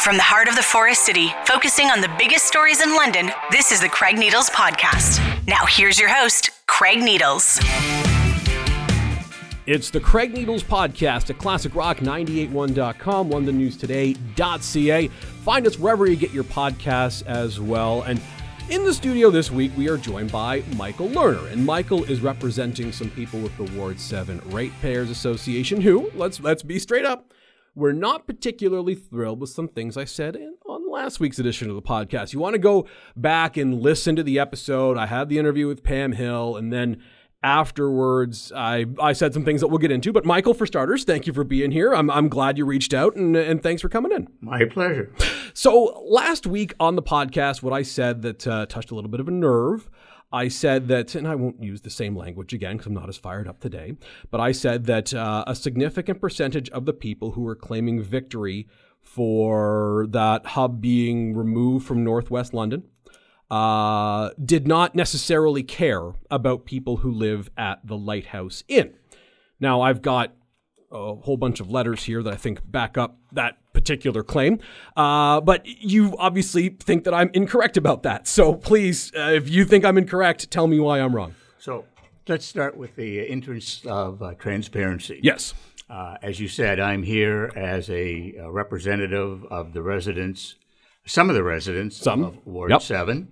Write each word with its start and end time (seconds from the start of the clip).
From 0.00 0.16
the 0.16 0.22
heart 0.22 0.48
of 0.48 0.56
the 0.56 0.62
Forest 0.62 1.04
City, 1.04 1.28
focusing 1.44 1.88
on 1.88 2.00
the 2.00 2.08
biggest 2.16 2.46
stories 2.46 2.80
in 2.80 2.94
London, 2.94 3.30
this 3.50 3.70
is 3.70 3.82
the 3.82 3.88
Craig 3.90 4.16
Needles 4.16 4.48
Podcast. 4.48 5.20
Now, 5.46 5.66
here's 5.66 5.98
your 5.98 6.08
host, 6.08 6.48
Craig 6.66 7.00
Needles. 7.02 7.60
It's 9.66 9.90
the 9.90 10.00
Craig 10.00 10.32
Needles 10.32 10.64
Podcast 10.64 11.28
at 11.28 11.36
ClassicRock981.com, 11.36 13.28
LondonNewsToday.ca. 13.30 15.08
Find 15.08 15.66
us 15.66 15.78
wherever 15.78 16.06
you 16.06 16.16
get 16.16 16.32
your 16.32 16.44
podcasts 16.44 17.22
as 17.26 17.60
well. 17.60 18.00
And 18.04 18.22
in 18.70 18.84
the 18.84 18.94
studio 18.94 19.28
this 19.28 19.50
week, 19.50 19.70
we 19.76 19.90
are 19.90 19.98
joined 19.98 20.32
by 20.32 20.62
Michael 20.76 21.10
Lerner, 21.10 21.52
and 21.52 21.66
Michael 21.66 22.04
is 22.04 22.22
representing 22.22 22.90
some 22.90 23.10
people 23.10 23.38
with 23.38 23.54
the 23.58 23.64
Ward 23.78 24.00
7 24.00 24.40
Ratepayers 24.46 25.10
Association 25.10 25.82
who, 25.82 26.10
let's 26.14 26.40
let's 26.40 26.62
be 26.62 26.78
straight 26.78 27.04
up, 27.04 27.34
we're 27.74 27.92
not 27.92 28.26
particularly 28.26 28.94
thrilled 28.94 29.40
with 29.40 29.50
some 29.50 29.68
things 29.68 29.96
I 29.96 30.04
said 30.04 30.36
in, 30.36 30.56
on 30.66 30.90
last 30.90 31.20
week's 31.20 31.38
edition 31.38 31.68
of 31.70 31.76
the 31.76 31.82
podcast. 31.82 32.32
You 32.32 32.40
want 32.40 32.54
to 32.54 32.58
go 32.58 32.86
back 33.16 33.56
and 33.56 33.80
listen 33.80 34.16
to 34.16 34.22
the 34.22 34.38
episode. 34.38 34.96
I 34.98 35.06
had 35.06 35.28
the 35.28 35.38
interview 35.38 35.68
with 35.68 35.82
Pam 35.82 36.12
Hill, 36.12 36.56
and 36.56 36.72
then 36.72 37.02
afterwards, 37.42 38.52
I, 38.54 38.86
I 39.00 39.12
said 39.12 39.32
some 39.32 39.44
things 39.44 39.60
that 39.60 39.68
we'll 39.68 39.78
get 39.78 39.90
into. 39.90 40.12
But 40.12 40.24
Michael, 40.24 40.52
for 40.52 40.66
starters, 40.66 41.04
thank 41.04 41.26
you 41.26 41.32
for 41.32 41.44
being 41.44 41.70
here. 41.70 41.94
I'm, 41.94 42.10
I'm 42.10 42.28
glad 42.28 42.58
you 42.58 42.66
reached 42.66 42.92
out, 42.92 43.16
and, 43.16 43.34
and 43.36 43.62
thanks 43.62 43.82
for 43.82 43.88
coming 43.88 44.12
in. 44.12 44.28
My 44.40 44.64
pleasure. 44.64 45.12
So 45.54 46.04
last 46.06 46.46
week 46.46 46.74
on 46.78 46.96
the 46.96 47.02
podcast, 47.02 47.62
what 47.62 47.72
I 47.72 47.82
said 47.82 48.22
that 48.22 48.46
uh, 48.46 48.66
touched 48.66 48.90
a 48.90 48.94
little 48.94 49.10
bit 49.10 49.20
of 49.20 49.28
a 49.28 49.32
nerve 49.32 49.88
I 50.32 50.48
said 50.48 50.88
that, 50.88 51.14
and 51.14 51.26
I 51.26 51.34
won't 51.34 51.62
use 51.62 51.80
the 51.80 51.90
same 51.90 52.16
language 52.16 52.52
again 52.52 52.76
because 52.76 52.86
I'm 52.86 52.94
not 52.94 53.08
as 53.08 53.16
fired 53.16 53.48
up 53.48 53.60
today, 53.60 53.96
but 54.30 54.40
I 54.40 54.52
said 54.52 54.86
that 54.86 55.12
uh, 55.12 55.44
a 55.46 55.54
significant 55.54 56.20
percentage 56.20 56.70
of 56.70 56.86
the 56.86 56.92
people 56.92 57.32
who 57.32 57.42
were 57.42 57.56
claiming 57.56 58.00
victory 58.02 58.68
for 59.02 60.06
that 60.10 60.46
hub 60.46 60.80
being 60.80 61.34
removed 61.34 61.86
from 61.86 62.04
Northwest 62.04 62.54
London 62.54 62.84
uh, 63.50 64.30
did 64.42 64.68
not 64.68 64.94
necessarily 64.94 65.62
care 65.62 66.12
about 66.30 66.64
people 66.64 66.98
who 66.98 67.10
live 67.10 67.50
at 67.56 67.84
the 67.84 67.96
Lighthouse 67.96 68.62
Inn. 68.68 68.94
Now, 69.58 69.80
I've 69.80 70.02
got 70.02 70.34
a 70.92 71.16
whole 71.16 71.36
bunch 71.36 71.60
of 71.60 71.70
letters 71.70 72.04
here 72.04 72.22
that 72.22 72.32
I 72.32 72.36
think 72.36 72.60
back 72.70 72.96
up 72.96 73.18
that 73.32 73.58
particular 73.72 74.22
claim. 74.22 74.58
Uh, 74.96 75.40
but 75.40 75.64
you 75.64 76.16
obviously 76.18 76.70
think 76.70 77.04
that 77.04 77.14
I'm 77.14 77.30
incorrect 77.34 77.76
about 77.76 78.02
that. 78.02 78.26
So 78.26 78.54
please, 78.54 79.12
uh, 79.16 79.30
if 79.32 79.48
you 79.48 79.64
think 79.64 79.84
I'm 79.84 79.98
incorrect, 79.98 80.50
tell 80.50 80.66
me 80.66 80.78
why 80.78 81.00
I'm 81.00 81.14
wrong. 81.14 81.34
So 81.58 81.84
let's 82.28 82.46
start 82.46 82.76
with 82.76 82.96
the 82.96 83.20
interest 83.20 83.86
of 83.86 84.22
uh, 84.22 84.34
transparency. 84.34 85.20
Yes. 85.22 85.54
Uh, 85.88 86.16
as 86.22 86.38
you 86.38 86.46
said, 86.46 86.78
I'm 86.78 87.02
here 87.02 87.50
as 87.56 87.90
a, 87.90 88.34
a, 88.36 88.50
representative 88.50 89.44
of 89.46 89.72
the 89.72 89.82
residents, 89.82 90.54
some 91.04 91.28
of 91.28 91.34
the 91.34 91.42
residents 91.42 91.96
some. 91.96 92.22
of 92.22 92.46
Ward 92.46 92.70
yep. 92.70 92.80
7. 92.80 93.28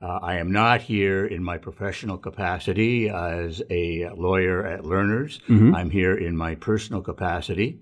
Uh, 0.00 0.18
I 0.22 0.38
am 0.38 0.50
not 0.50 0.80
here 0.80 1.26
in 1.26 1.44
my 1.44 1.58
professional 1.58 2.18
capacity 2.18 3.08
as 3.08 3.62
a 3.70 4.08
lawyer 4.16 4.66
at 4.66 4.82
Lerners. 4.82 5.40
Mm-hmm. 5.42 5.74
I'm 5.74 5.90
here 5.90 6.16
in 6.16 6.36
my 6.36 6.54
personal 6.54 7.02
capacity. 7.02 7.78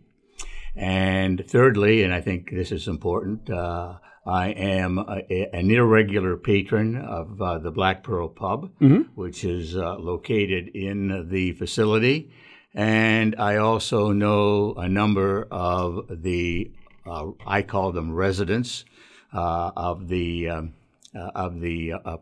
And 0.76 1.44
thirdly, 1.48 2.02
and 2.02 2.12
I 2.12 2.20
think 2.20 2.50
this 2.50 2.72
is 2.72 2.88
important, 2.88 3.50
uh, 3.50 3.98
I 4.26 4.48
am 4.48 4.98
a, 4.98 5.54
an 5.54 5.70
irregular 5.70 6.36
patron 6.36 6.96
of 6.96 7.40
uh, 7.40 7.58
the 7.58 7.70
Black 7.70 8.02
Pearl 8.02 8.28
Pub, 8.28 8.70
mm-hmm. 8.80 9.02
which 9.14 9.44
is 9.44 9.76
uh, 9.76 9.96
located 9.96 10.68
in 10.68 11.28
the 11.30 11.52
facility. 11.52 12.30
And 12.72 13.34
I 13.36 13.56
also 13.56 14.12
know 14.12 14.74
a 14.74 14.88
number 14.88 15.48
of 15.50 16.06
the, 16.22 16.70
uh, 17.04 17.30
I 17.44 17.62
call 17.62 17.92
them 17.92 18.12
residents 18.12 18.84
uh, 19.32 19.70
of 19.76 20.08
the 20.08 20.48
um, 20.48 20.74
uh, 21.14 21.30
of 21.34 21.60
the 21.60 21.92
uh, 21.92 22.16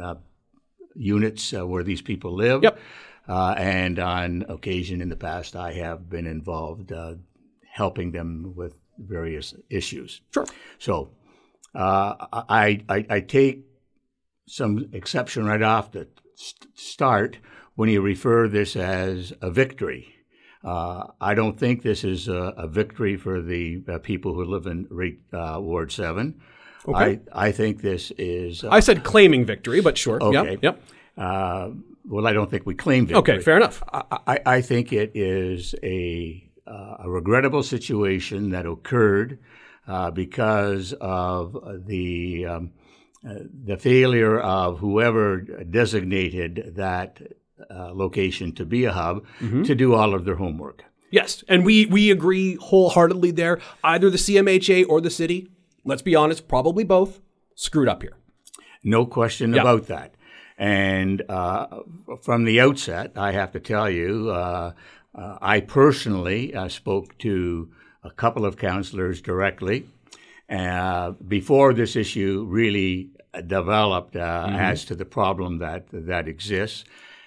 uh, 0.00 0.14
units 0.94 1.52
where 1.52 1.82
these 1.82 2.02
people 2.02 2.34
live. 2.34 2.62
Yep. 2.62 2.78
and 3.28 3.98
on 3.98 4.44
occasion 4.48 5.00
in 5.00 5.08
the 5.08 5.16
past, 5.16 5.56
I 5.56 5.72
have 5.72 6.10
been 6.10 6.26
involved 6.26 6.92
helping 7.76 8.12
them 8.12 8.54
with 8.56 8.72
various 8.98 9.54
issues. 9.68 10.22
Sure. 10.32 10.46
So 10.78 11.10
I, 11.74 12.80
I, 12.88 13.06
I 13.10 13.20
take 13.20 13.66
some 14.46 14.88
exception 14.92 15.44
right 15.44 15.62
off 15.62 15.92
the 15.92 16.08
start 16.74 17.38
when 17.74 17.90
you 17.90 18.00
refer 18.00 18.48
this 18.48 18.76
as 18.76 19.34
a 19.42 19.50
victory. 19.50 20.14
Uh, 20.64 21.08
I 21.20 21.34
don't 21.34 21.58
think 21.58 21.82
this 21.82 22.02
is 22.02 22.28
a, 22.28 22.54
a 22.56 22.66
victory 22.66 23.16
for 23.16 23.42
the 23.42 23.84
uh, 23.88 23.98
people 23.98 24.34
who 24.34 24.44
live 24.44 24.66
in 24.66 24.88
uh, 25.32 25.58
Ward 25.60 25.92
7. 25.92 26.40
Okay. 26.88 27.20
I, 27.32 27.48
I 27.48 27.52
think 27.52 27.82
this 27.82 28.10
is. 28.16 28.64
Uh, 28.64 28.70
I 28.70 28.80
said 28.80 29.04
claiming 29.04 29.44
victory, 29.44 29.80
but 29.80 29.98
sure. 29.98 30.22
Okay. 30.22 30.52
Yep. 30.52 30.62
yep. 30.62 30.82
Uh, 31.16 31.70
well, 32.08 32.26
I 32.26 32.32
don't 32.32 32.50
think 32.50 32.66
we 32.66 32.74
claim 32.74 33.06
victory. 33.06 33.34
Okay, 33.34 33.42
fair 33.42 33.56
enough. 33.56 33.82
I, 33.92 34.18
I, 34.26 34.40
I 34.46 34.60
think 34.60 34.92
it 34.92 35.12
is 35.14 35.74
a, 35.82 36.45
uh, 36.66 36.96
a 37.00 37.10
regrettable 37.10 37.62
situation 37.62 38.50
that 38.50 38.66
occurred 38.66 39.38
uh, 39.86 40.10
because 40.10 40.92
of 41.00 41.56
the 41.86 42.46
um, 42.46 42.72
uh, 43.28 43.34
the 43.64 43.76
failure 43.76 44.38
of 44.38 44.78
whoever 44.78 45.40
designated 45.40 46.74
that 46.76 47.20
uh, 47.70 47.92
location 47.92 48.52
to 48.52 48.64
be 48.64 48.84
a 48.84 48.92
hub 48.92 49.24
mm-hmm. 49.40 49.62
to 49.62 49.74
do 49.74 49.94
all 49.94 50.14
of 50.14 50.24
their 50.24 50.36
homework. 50.36 50.84
Yes, 51.10 51.42
and 51.48 51.64
we 51.64 51.86
we 51.86 52.10
agree 52.10 52.56
wholeheartedly 52.56 53.30
there. 53.30 53.60
Either 53.82 54.10
the 54.10 54.18
CMHA 54.18 54.86
or 54.88 55.00
the 55.00 55.10
city 55.10 55.48
let's 55.86 56.02
be 56.02 56.14
honest, 56.14 56.48
probably 56.48 56.84
both, 56.84 57.20
screwed 57.54 57.88
up 57.88 58.02
here. 58.02 58.18
No 58.84 59.06
question 59.06 59.54
yep. 59.54 59.62
about 59.62 59.86
that. 59.86 60.14
And 60.58 61.22
uh, 61.28 61.82
from 62.22 62.44
the 62.44 62.60
outset, 62.60 63.12
I 63.16 63.32
have 63.32 63.52
to 63.52 63.60
tell 63.60 63.88
you, 63.88 64.30
uh, 64.30 64.72
uh, 65.16 65.38
I 65.40 65.60
personally 65.60 66.54
uh, 66.54 66.68
spoke 66.68 67.16
to 67.18 67.70
a 68.02 68.10
couple 68.10 68.44
of 68.44 68.56
councillors 68.56 69.20
directly 69.20 69.86
uh, 70.48 71.12
before 71.26 71.72
this 71.72 71.96
issue 71.96 72.44
really 72.48 73.10
developed 73.46 74.14
uh, 74.16 74.46
mm-hmm. 74.46 74.54
as 74.54 74.84
to 74.86 74.94
the 74.94 75.04
problem 75.04 75.58
that 75.58 75.86
that 75.90 76.28
exists, 76.28 76.84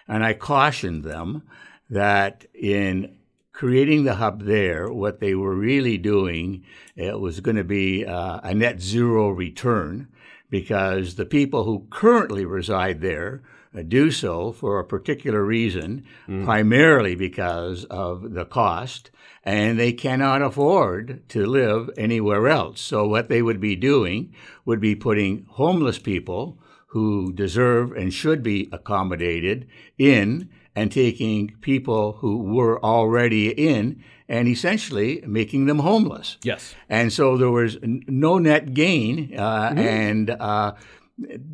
and 0.07 0.23
I 0.23 0.33
cautioned 0.33 1.03
them 1.03 1.43
that 1.89 2.45
in 2.53 3.17
creating 3.51 4.05
the 4.05 4.15
hub 4.15 4.43
there, 4.43 4.91
what 4.91 5.19
they 5.19 5.35
were 5.35 5.55
really 5.55 5.97
doing 5.97 6.63
it 6.95 7.19
was 7.19 7.41
going 7.41 7.57
to 7.57 7.63
be 7.63 8.05
uh, 8.05 8.39
a 8.43 8.53
net 8.53 8.79
zero 8.81 9.29
return 9.29 10.07
because 10.49 11.15
the 11.15 11.25
people 11.25 11.63
who 11.65 11.85
currently 11.89 12.45
reside 12.45 13.01
there 13.01 13.43
do 13.87 14.11
so 14.11 14.51
for 14.51 14.79
a 14.79 14.85
particular 14.85 15.43
reason, 15.43 16.05
mm. 16.27 16.43
primarily 16.43 17.15
because 17.15 17.85
of 17.85 18.33
the 18.33 18.45
cost, 18.45 19.11
and 19.43 19.79
they 19.79 19.93
cannot 19.93 20.41
afford 20.41 21.27
to 21.29 21.45
live 21.45 21.89
anywhere 21.97 22.47
else. 22.47 22.81
So, 22.81 23.07
what 23.07 23.29
they 23.29 23.41
would 23.41 23.59
be 23.59 23.75
doing 23.75 24.33
would 24.65 24.79
be 24.79 24.95
putting 24.95 25.45
homeless 25.49 25.99
people 25.99 26.59
who 26.87 27.31
deserve 27.31 27.91
and 27.91 28.11
should 28.11 28.41
be 28.41 28.67
accommodated 28.71 29.67
in 29.97 30.49
and 30.75 30.91
taking 30.91 31.55
people 31.61 32.13
who 32.13 32.37
were 32.37 32.83
already 32.83 33.49
in 33.49 34.03
and 34.27 34.47
essentially 34.47 35.23
making 35.25 35.65
them 35.65 35.79
homeless. 35.79 36.37
Yes. 36.43 36.75
And 36.87 37.11
so 37.11 37.35
there 37.35 37.49
was 37.49 37.77
no 37.81 38.37
net 38.37 38.73
gain, 38.73 39.35
uh, 39.37 39.69
mm-hmm. 39.69 39.79
and 39.79 40.29
uh, 40.29 40.73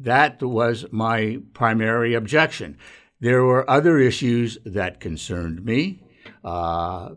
that 0.02 0.42
was 0.42 0.86
my 0.92 1.40
primary 1.54 2.14
objection. 2.14 2.78
There 3.20 3.44
were 3.44 3.70
other 3.70 3.98
issues 3.98 4.58
that 4.66 5.00
concerned 5.00 5.64
me. 5.64 6.02
Uh, 6.44 7.16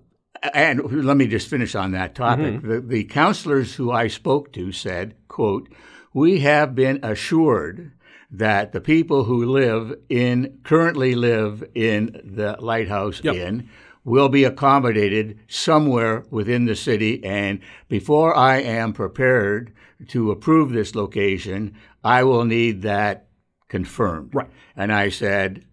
and 0.54 1.04
let 1.04 1.16
me 1.16 1.26
just 1.26 1.48
finish 1.48 1.74
on 1.74 1.92
that 1.92 2.14
topic. 2.14 2.54
Mm-hmm. 2.54 2.68
The, 2.68 2.80
the 2.80 3.04
councillors 3.04 3.74
who 3.74 3.90
I 3.90 4.08
spoke 4.08 4.52
to 4.52 4.72
said, 4.72 5.16
quote, 5.26 5.72
we 6.14 6.40
have 6.40 6.74
been 6.74 7.00
assured 7.02 7.92
that 8.30 8.72
the 8.72 8.80
people 8.80 9.24
who 9.24 9.44
live 9.44 9.94
in 10.08 10.58
currently 10.62 11.14
live 11.14 11.64
in 11.74 12.20
the 12.24 12.56
lighthouse 12.60 13.20
yep. 13.22 13.34
inn 13.34 13.68
will 14.04 14.28
be 14.28 14.44
accommodated 14.44 15.38
somewhere 15.48 16.24
within 16.30 16.66
the 16.66 16.76
city 16.76 17.24
and 17.24 17.60
before 17.88 18.36
i 18.36 18.56
am 18.56 18.92
prepared 18.92 19.72
to 20.06 20.30
approve 20.30 20.72
this 20.72 20.94
location 20.94 21.74
i 22.04 22.22
will 22.22 22.44
need 22.44 22.82
that 22.82 23.28
confirmed 23.68 24.34
right 24.34 24.50
and 24.76 24.92
i 24.92 25.08
said 25.08 25.64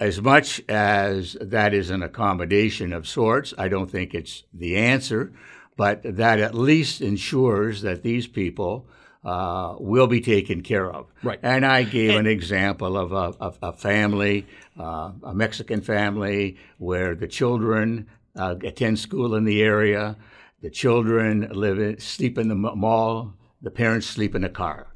as 0.00 0.20
much 0.20 0.60
as 0.68 1.36
that 1.40 1.72
is 1.72 1.90
an 1.90 2.02
accommodation 2.02 2.92
of 2.92 3.06
sorts 3.06 3.54
i 3.58 3.68
don't 3.68 3.90
think 3.90 4.14
it's 4.14 4.44
the 4.52 4.76
answer 4.76 5.32
but 5.76 6.00
that 6.04 6.38
at 6.38 6.54
least 6.54 7.00
ensures 7.00 7.82
that 7.82 8.02
these 8.02 8.26
people 8.26 8.86
uh, 9.24 9.76
will 9.78 10.06
be 10.06 10.20
taken 10.20 10.62
care 10.62 10.92
of. 10.92 11.06
Right. 11.22 11.38
And 11.42 11.64
I 11.64 11.82
gave 11.82 12.10
and, 12.10 12.26
an 12.26 12.32
example 12.32 12.96
of 12.96 13.12
a, 13.12 13.36
of 13.40 13.58
a 13.62 13.72
family, 13.72 14.46
uh, 14.78 15.12
a 15.22 15.34
Mexican 15.34 15.80
family, 15.80 16.58
where 16.78 17.14
the 17.14 17.26
children 17.26 18.08
uh, 18.36 18.56
attend 18.62 18.98
school 18.98 19.34
in 19.34 19.44
the 19.44 19.62
area. 19.62 20.16
the 20.60 20.70
children 20.70 21.48
live 21.52 21.78
in, 21.78 21.98
sleep 21.98 22.38
in 22.38 22.48
the 22.48 22.54
mall, 22.54 23.34
the 23.62 23.70
parents 23.70 24.06
sleep 24.06 24.34
in 24.34 24.42
the 24.42 24.48
car. 24.48 24.93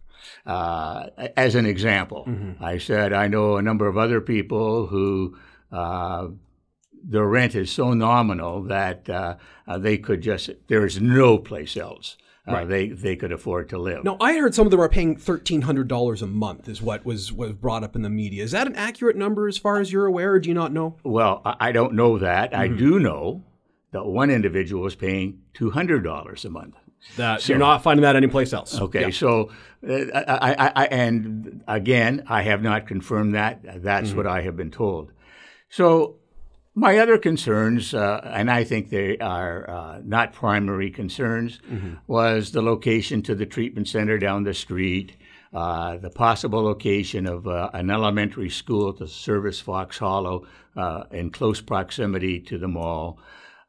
Uh, 0.49 1.11
as 1.37 1.55
an 1.55 1.67
example, 1.67 2.25
mm-hmm. 2.27 2.65
I 2.65 2.79
said 2.79 3.13
I 3.13 3.29
know 3.29 3.59
a 3.59 3.63
number 3.63 3.87
of 3.87 3.99
other 3.99 4.23
people 4.23 4.87
who 4.87 5.37
uh, 5.71 6.29
their 7.05 7.27
rent 7.27 7.55
is 7.55 7.71
so 7.71 7.93
nominal 7.93 8.63
that 8.63 9.11
uh, 9.11 9.37
uh 9.67 9.79
they 9.79 9.99
could 9.99 10.23
just 10.23 10.49
there 10.69 10.87
is 10.87 11.03
no 11.03 11.37
place 11.37 11.77
else. 11.77 12.17
Uh, 12.49 12.53
right. 12.53 12.69
they 12.69 12.89
they 12.89 13.15
could 13.15 13.31
afford 13.31 13.69
to 13.69 13.79
live. 13.79 14.05
No, 14.05 14.17
I 14.23 14.39
heard 14.39 14.55
some 14.55 14.67
of 14.67 14.71
them 14.71 14.81
are 14.81 14.89
paying 14.89 15.17
thirteen 15.17 15.63
hundred 15.63 15.87
dollars 15.87 16.23
a 16.23 16.27
month. 16.27 16.67
Is 16.67 16.81
what 16.81 17.05
was 17.05 17.31
was 17.31 17.53
brought 17.53 17.85
up 17.85 17.95
in 17.95 18.01
the 18.01 18.09
media. 18.09 18.43
Is 18.43 18.53
that 18.53 18.67
an 18.67 18.75
accurate 18.75 19.17
number 19.17 19.49
as 19.49 19.59
far 19.59 19.81
as 19.81 19.93
you're 19.93 20.07
aware, 20.07 20.33
or 20.33 20.41
do 20.41 20.49
you 20.49 20.55
not 20.55 20.73
know? 20.73 20.97
Well, 21.05 21.43
I 21.45 21.73
don't 21.73 21.93
know 21.93 22.17
that. 22.17 22.53
Mm-hmm. 22.53 22.61
I 22.63 22.69
do 22.69 22.99
know 22.99 23.45
that 23.91 24.07
one 24.07 24.31
individual 24.31 24.83
was 24.83 24.95
paying 24.95 25.43
two 25.53 25.73
hundred 25.73 26.05
dollars 26.05 26.47
a 26.47 26.51
month. 26.51 26.77
That 27.17 27.43
so, 27.43 27.53
you're 27.53 27.59
not 27.59 27.83
finding 27.83 28.03
that 28.03 28.17
anyplace 28.17 28.53
else. 28.53 28.81
Okay, 28.81 29.03
yeah. 29.03 29.11
so 29.11 29.51
uh, 29.89 29.93
I, 30.15 30.55
I, 30.55 30.73
I, 30.75 30.87
and 30.87 31.63
again, 31.69 32.25
I 32.29 32.43
have 32.43 32.63
not 32.63 32.87
confirmed 32.87 33.35
that. 33.35 33.83
That's 33.83 34.09
mm-hmm. 34.09 34.17
what 34.17 34.27
I 34.27 34.43
have 34.43 34.57
been 34.57 34.71
told. 34.71 35.13
So 35.71 36.17
my 36.75 36.99
other 36.99 37.19
concerns, 37.19 37.93
uh, 37.93 38.21
and 38.25 38.51
I 38.51 38.65
think 38.65 38.91
they 38.91 39.19
are 39.19 39.69
uh, 39.69 40.01
not 40.05 40.33
primary 40.33 40.91
concerns, 40.91 41.59
mm-hmm. 41.69 41.95
was 42.07 42.53
the 42.53 42.63
location 42.63 43.23
to 43.23 43.35
the 43.35 43.47
treatment 43.47 43.89
center 43.89 44.19
down 44.19 44.45
the 44.45 44.55
street, 44.55 45.17
uh, 45.53 45.97
the 45.97 46.11
possible 46.11 46.63
location 46.63 47.27
of 47.27 47.49
uh, 47.49 47.71
an 47.73 47.91
elementary 47.91 48.51
school 48.51 48.93
to 48.95 49.09
service 49.09 49.61
Fox 49.61 49.99
Hollow 49.99 50.47
uh, 50.77 51.05
in 51.11 51.31
close 51.31 51.61
proximity 51.61 52.39
to 52.41 52.59
the 52.59 52.69
mall. 52.69 53.19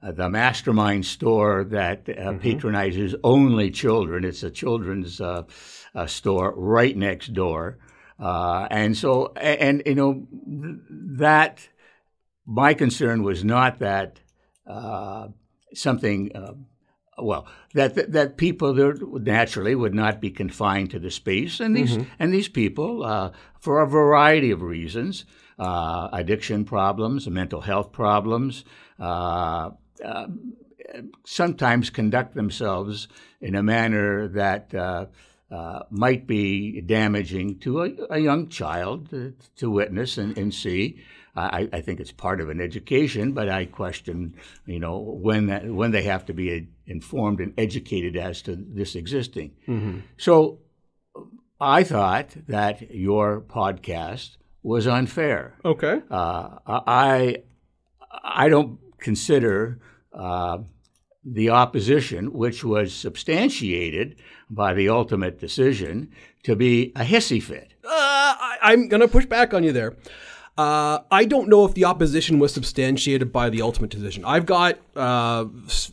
Uh, 0.01 0.13
the 0.13 0.29
mastermind 0.29 1.05
store 1.05 1.65
that 1.65 2.05
mm-hmm. 2.05 2.37
patronizes 2.37 3.15
only 3.23 3.69
children. 3.69 4.23
It's 4.23 4.43
a 4.43 4.49
children's 4.49 5.21
store 6.05 6.53
right 6.55 6.95
next 6.95 7.33
door. 7.33 7.77
and 8.17 8.97
so, 8.97 9.33
and, 9.35 9.81
and 9.81 9.83
you 9.85 9.95
know, 9.95 10.27
that 11.17 11.67
my 12.49 12.73
concern 12.73 13.23
was 13.23 13.43
not 13.43 13.79
that 13.79 14.19
uh, 14.65 15.27
something, 15.73 16.31
uh, 16.35 16.53
well, 17.21 17.47
that, 17.73 17.93
that, 17.95 18.11
that 18.13 18.37
people 18.37 18.73
there 18.73 18.95
naturally 19.01 19.75
would 19.75 19.93
not 19.93 20.19
be 20.19 20.31
confined 20.31 20.89
to 20.91 20.99
the 20.99 21.11
space, 21.11 21.59
and 21.59 21.75
these 21.75 21.97
mm-hmm. 21.97 22.09
and 22.17 22.33
these 22.33 22.47
people, 22.47 23.03
uh, 23.03 23.31
for 23.59 23.81
a 23.81 23.87
variety 23.87 24.51
of 24.51 24.61
reasons, 24.61 25.25
uh, 25.59 26.09
addiction 26.11 26.65
problems, 26.65 27.27
mental 27.27 27.61
health 27.61 27.91
problems. 27.91 28.63
Uh, 28.99 29.71
uh, 30.03 30.27
sometimes 31.25 31.89
conduct 31.89 32.33
themselves 32.33 33.07
in 33.41 33.55
a 33.55 33.63
manner 33.63 34.27
that 34.27 35.09
might 35.89 36.27
be 36.27 36.81
damaging 36.81 37.59
to 37.59 37.83
a, 37.83 37.91
a 38.11 38.19
young 38.19 38.49
child 38.49 39.09
to, 39.09 39.33
to 39.55 39.69
witness 39.69 40.17
and, 40.17 40.37
and 40.37 40.53
see. 40.53 41.01
I, 41.35 41.69
I, 41.71 41.81
think 41.81 42.01
it's 42.01 42.11
part 42.11 42.41
of 42.41 42.49
an 42.49 42.59
education, 42.59 43.31
but 43.31 43.47
I 43.47 43.63
question, 43.65 44.35
you 44.65 44.79
know, 44.79 44.99
when 44.99 45.45
that, 45.45 45.65
when 45.65 45.91
they 45.91 46.01
have 46.03 46.25
to 46.25 46.33
be 46.33 46.67
informed 46.85 47.39
and 47.39 47.53
educated 47.57 48.17
as 48.17 48.41
to 48.41 48.57
this 48.57 48.95
existing. 48.95 49.51
Mm-hmm. 49.65 49.99
So, 50.17 50.59
I 51.61 51.83
thought 51.83 52.29
that 52.47 52.93
your 52.93 53.41
podcast 53.41 54.37
was 54.63 54.87
unfair. 54.87 55.55
Okay. 55.65 56.01
Uh, 56.09 56.57
I 56.65 57.43
I 58.23 58.47
don't 58.49 58.79
consider 58.99 59.79
uh, 60.13 60.59
the 61.23 61.49
opposition, 61.49 62.33
which 62.33 62.63
was 62.63 62.93
substantiated 62.93 64.15
by 64.49 64.73
the 64.73 64.89
ultimate 64.89 65.39
decision, 65.39 66.11
to 66.43 66.55
be 66.55 66.91
a 66.95 67.03
hissy 67.03 67.41
fit. 67.41 67.73
Uh, 67.83 67.89
I, 67.89 68.57
I'm 68.61 68.87
going 68.87 69.01
to 69.01 69.07
push 69.07 69.25
back 69.25 69.53
on 69.53 69.63
you 69.63 69.71
there. 69.71 69.95
Uh, 70.57 71.03
I 71.09 71.23
don't 71.23 71.47
know 71.47 71.63
if 71.63 71.73
the 71.73 71.85
opposition 71.85 72.37
was 72.37 72.53
substantiated 72.53 73.31
by 73.31 73.49
the 73.49 73.61
ultimate 73.61 73.91
decision. 73.91 74.25
I've 74.25 74.45
got 74.45 74.77
uh, 74.93 75.45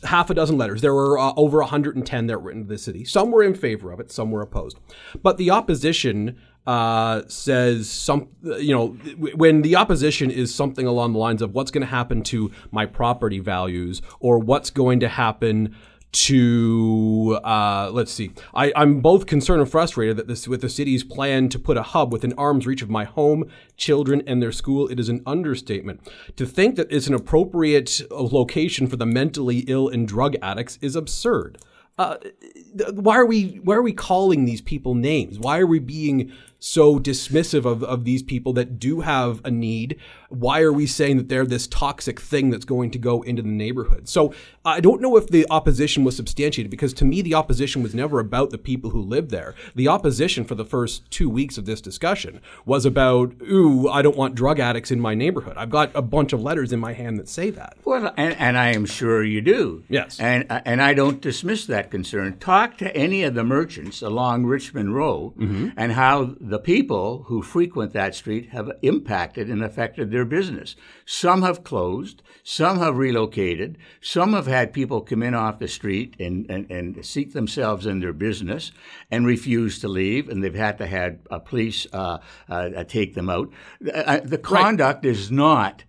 half 0.03 0.29
a 0.29 0.35
dozen 0.35 0.59
letters. 0.59 0.81
There 0.81 0.93
were 0.93 1.17
uh, 1.17 1.33
over 1.37 1.59
110 1.59 2.27
that 2.27 2.39
were 2.39 2.49
written 2.49 2.63
to 2.63 2.69
the 2.69 2.77
city. 2.77 3.05
Some 3.05 3.31
were 3.31 3.45
in 3.45 3.55
favor 3.55 3.93
of 3.93 4.01
it, 4.01 4.11
some 4.11 4.33
were 4.33 4.43
opposed. 4.43 4.79
But 5.23 5.39
the 5.39 5.51
opposition 5.51 6.37
uh, 6.67 7.23
says 7.29 7.89
some, 7.89 8.29
you 8.43 8.75
know, 8.75 8.89
when 9.35 9.63
the 9.63 9.77
opposition 9.77 10.31
is 10.31 10.55
something 10.55 10.87
along 10.87 11.13
the 11.13 11.19
lines 11.19 11.43
of 11.43 11.55
what's 11.55 11.71
going 11.71 11.83
to 11.83 11.87
happen 11.87 12.23
to 12.23 12.51
my 12.71 12.87
property 12.87 13.39
values 13.39 14.03
or 14.21 14.39
what's 14.39 14.71
going 14.71 15.01
to 15.01 15.09
happen 15.09 15.75
to 16.13 17.39
uh, 17.45 17.91
let's 17.93 18.11
see. 18.11 18.31
I, 18.55 18.73
I'm 18.75 19.01
both 19.01 19.27
concerned 19.27 19.61
and 19.61 19.71
frustrated 19.71 20.17
that 20.17 20.27
this 20.27 20.49
with 20.49 20.63
the 20.63 20.69
city's 20.69 21.05
plan 21.05 21.51
to 21.51 21.59
put 21.59 21.77
a 21.77 21.83
hub 21.83 22.11
within 22.11 22.33
arm's 22.35 22.67
reach 22.67 22.81
of 22.81 22.89
my 22.89 23.05
home, 23.05 23.51
children, 23.77 24.23
and 24.27 24.43
their 24.43 24.53
school. 24.53 24.89
It 24.89 24.99
is 24.99 25.11
an 25.11 25.23
understatement. 25.27 26.01
To 26.37 26.47
think 26.47 26.77
that 26.77 26.91
it's 26.91 27.07
an 27.07 27.15
appropriate 27.15 28.01
location 28.11 28.87
for 28.87 28.97
the 28.97 29.05
mentally 29.05 29.61
ill 29.67 29.89
and 29.89 30.09
drug 30.09 30.37
addicts 30.41 30.79
is 30.81 30.97
absurd. 30.97 31.59
Uh, 31.99 32.17
why 32.93 33.17
are 33.17 33.27
we 33.27 33.61
why 33.65 33.75
are 33.75 33.83
we 33.83 33.93
calling 33.93 34.45
these 34.45 34.61
people 34.61 34.95
names? 34.95 35.39
Why 35.39 35.59
are 35.59 35.67
we 35.67 35.79
being 35.79 36.33
so 36.59 36.99
dismissive 36.99 37.65
of, 37.65 37.83
of 37.85 38.05
these 38.05 38.23
people 38.23 38.53
that 38.55 38.79
do 38.79 39.01
have 39.01 39.41
a 39.45 39.51
need? 39.51 39.99
Why 40.29 40.61
are 40.61 40.73
we 40.73 40.87
saying 40.87 41.19
that 41.19 41.29
they're 41.29 41.47
this 41.47 41.67
toxic 41.67 42.21
thing 42.21 42.51
that's 42.51 42.65
going 42.65 42.91
to 42.91 42.99
go 42.99 43.23
into 43.23 43.43
the 43.43 43.49
neighborhood? 43.49 44.09
So 44.09 44.35
I 44.65 44.81
don't 44.81 45.01
know 45.01 45.17
if 45.17 45.29
the 45.29 45.47
opposition 45.51 46.03
was 46.03 46.17
substantiated 46.17 46.71
because 46.71 46.93
to 46.95 47.05
me, 47.05 47.23
the 47.23 47.35
opposition 47.35 47.83
was 47.83 47.95
never 47.95 48.19
about 48.19 48.51
the 48.51 48.59
people 48.59 48.91
who 48.91 49.01
live 49.01 49.29
there. 49.29 49.55
The 49.75 49.89
opposition 49.89 50.45
for 50.45 50.55
the 50.55 50.65
first 50.65 51.09
two 51.11 51.31
weeks 51.31 51.57
of 51.57 51.67
this 51.67 51.81
discussion 51.81 52.41
was 52.65 52.85
about, 52.85 53.35
ooh, 53.43 53.89
I 53.89 54.03
don't 54.03 54.17
want 54.17 54.35
drug 54.35 54.59
addicts 54.59 54.91
in 54.91 55.01
my 55.01 55.15
neighborhood. 55.15 55.57
I've 55.57 55.71
got 55.71 55.91
a 55.95 56.03
bunch 56.03 56.33
of 56.33 56.43
letters 56.43 56.73
in 56.73 56.81
my 56.81 56.93
hand 56.93 57.19
that 57.19 57.29
say 57.29 57.51
that. 57.51 57.77
Well, 57.85 58.13
and, 58.17 58.35
and 58.35 58.59
I 58.59 58.73
am 58.73 58.87
sure 58.87 59.23
you 59.23 59.41
do. 59.41 59.85
Yes. 59.89 60.19
And, 60.19 60.47
and 60.49 60.83
I 60.83 60.95
don't 60.95 61.21
dismiss 61.21 61.67
that 61.67 61.91
concern. 61.91 62.39
Talk 62.39 62.77
to 62.79 62.95
any 62.97 63.23
of 63.23 63.35
the 63.35 63.45
merchants 63.45 64.03
along 64.03 64.47
Richmond 64.47 64.95
Row 64.95 65.35
mm-hmm. 65.39 65.69
and 65.77 65.93
how 65.93 66.35
the 66.49 66.59
people 66.59 67.25
who 67.25 67.43
frequent 67.43 67.93
that 67.93 68.15
street 68.15 68.51
have 68.51 68.71
impacted 68.83 69.51
and 69.51 69.65
affected 69.65 70.11
their 70.11 70.25
business. 70.25 70.77
Some 71.05 71.43
have 71.43 71.65
closed, 71.65 72.23
some 72.45 72.79
have 72.79 72.97
relocated, 72.97 73.79
some 74.01 74.33
have 74.33 74.47
had 74.47 74.73
people 74.73 75.01
come 75.01 75.23
in 75.23 75.35
off 75.35 75.59
the 75.59 75.67
street 75.67 76.15
and, 76.21 76.49
and, 76.49 76.71
and 76.71 77.05
seat 77.05 77.33
themselves 77.33 77.85
in 77.85 77.99
their 77.99 78.13
business 78.13 78.71
and 79.11 79.27
refuse 79.27 79.81
to 79.81 79.89
leave, 79.89 80.29
and 80.29 80.43
they've 80.43 80.55
had 80.55 80.79
to 80.79 80.87
have 80.87 81.19
a 81.31 81.41
police 81.41 81.87
uh, 81.93 82.19
uh, 82.49 82.85
take 82.85 83.15
them 83.15 83.29
out. 83.29 83.51
Uh, 83.93 84.21
the 84.23 84.39
conduct 84.39 85.05
right. 85.05 85.11
is 85.11 85.31
not 85.31 85.83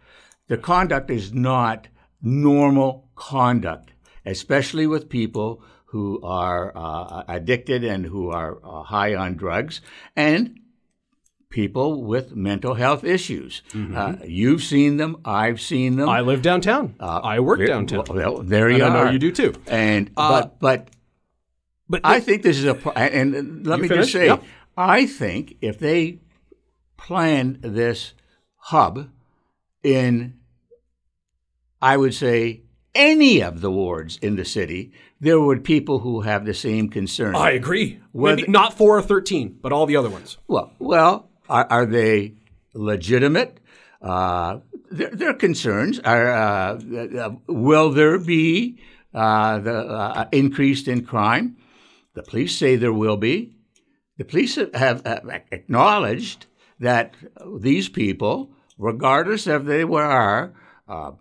the 0.47 0.57
conduct 0.57 1.11
is 1.11 1.33
not 1.33 1.89
normal 2.21 3.09
conduct, 3.15 3.91
especially 4.25 4.87
with 4.87 5.09
people 5.09 5.61
who 5.91 6.21
are 6.21 6.71
uh, 6.75 7.23
addicted 7.27 7.83
and 7.83 8.05
who 8.05 8.29
are 8.29 8.59
uh, 8.63 8.83
high 8.83 9.15
on 9.15 9.35
drugs, 9.35 9.81
and 10.15 10.59
people 11.49 12.03
with 12.03 12.35
mental 12.35 12.73
health 12.73 13.03
issues. 13.03 13.61
Mm-hmm. 13.71 13.97
Uh, 13.97 14.25
you've 14.25 14.63
seen 14.63 14.97
them. 14.97 15.21
I've 15.23 15.61
seen 15.61 15.95
them. 15.95 16.09
I 16.09 16.21
live 16.21 16.41
downtown. 16.41 16.95
Uh, 16.99 17.21
I 17.23 17.39
work 17.39 17.65
downtown. 17.65 18.03
Well, 18.09 18.43
there 18.43 18.69
you 18.69 18.83
and 18.83 18.93
are. 18.93 18.97
I 18.97 19.05
know 19.05 19.11
you 19.11 19.19
do 19.19 19.31
too. 19.31 19.53
And 19.67 20.11
uh, 20.17 20.41
but 20.41 20.59
but 20.59 20.89
but 21.89 22.01
I 22.03 22.19
think 22.19 22.43
this 22.43 22.57
is 22.57 22.65
a 22.65 22.75
and 22.97 23.65
let 23.65 23.79
me 23.79 23.87
just 23.87 24.11
say, 24.11 24.27
yep. 24.27 24.43
I 24.75 25.05
think 25.05 25.57
if 25.61 25.79
they 25.79 26.19
planned 26.97 27.61
this 27.61 28.13
hub 28.57 29.09
in, 29.83 30.37
I 31.81 31.95
would 31.95 32.13
say 32.13 32.63
any 32.97 33.41
of 33.41 33.61
the 33.61 33.71
wards 33.71 34.17
in 34.17 34.35
the 34.35 34.43
city, 34.43 34.91
there 35.21 35.39
would 35.39 35.63
people 35.63 35.99
who 35.99 36.21
have 36.21 36.45
the 36.45 36.53
same 36.53 36.89
concern. 36.89 37.35
I 37.35 37.51
agree. 37.51 38.01
Whether, 38.11 38.37
Maybe 38.37 38.51
not 38.51 38.73
four 38.73 38.97
or 38.97 39.01
thirteen, 39.01 39.57
but 39.61 39.71
all 39.71 39.85
the 39.85 39.95
other 39.95 40.09
ones. 40.09 40.37
Well, 40.47 40.73
well, 40.79 41.29
are, 41.47 41.67
are 41.69 41.85
they 41.85 42.33
legitimate? 42.73 43.59
Uh, 44.01 44.59
their, 44.91 45.09
their, 45.09 45.33
concerns 45.33 45.99
are: 45.99 46.29
uh, 46.29 46.79
uh, 47.19 47.35
Will 47.47 47.91
there 47.91 48.19
be 48.19 48.79
uh, 49.13 49.59
the 49.59 49.77
uh, 49.77 50.27
increase 50.31 50.87
in 50.87 51.05
crime? 51.05 51.57
The 52.13 52.23
police 52.23 52.57
say 52.57 52.75
there 52.75 52.93
will 52.93 53.17
be. 53.17 53.53
The 54.17 54.25
police 54.25 54.55
have, 54.55 55.05
have 55.05 55.43
acknowledged 55.51 56.47
that 56.79 57.13
these 57.59 57.89
people, 57.89 58.51
regardless 58.77 59.45
of 59.45 59.65
they 59.65 59.83
were 59.83 60.53
uh, 60.87 61.11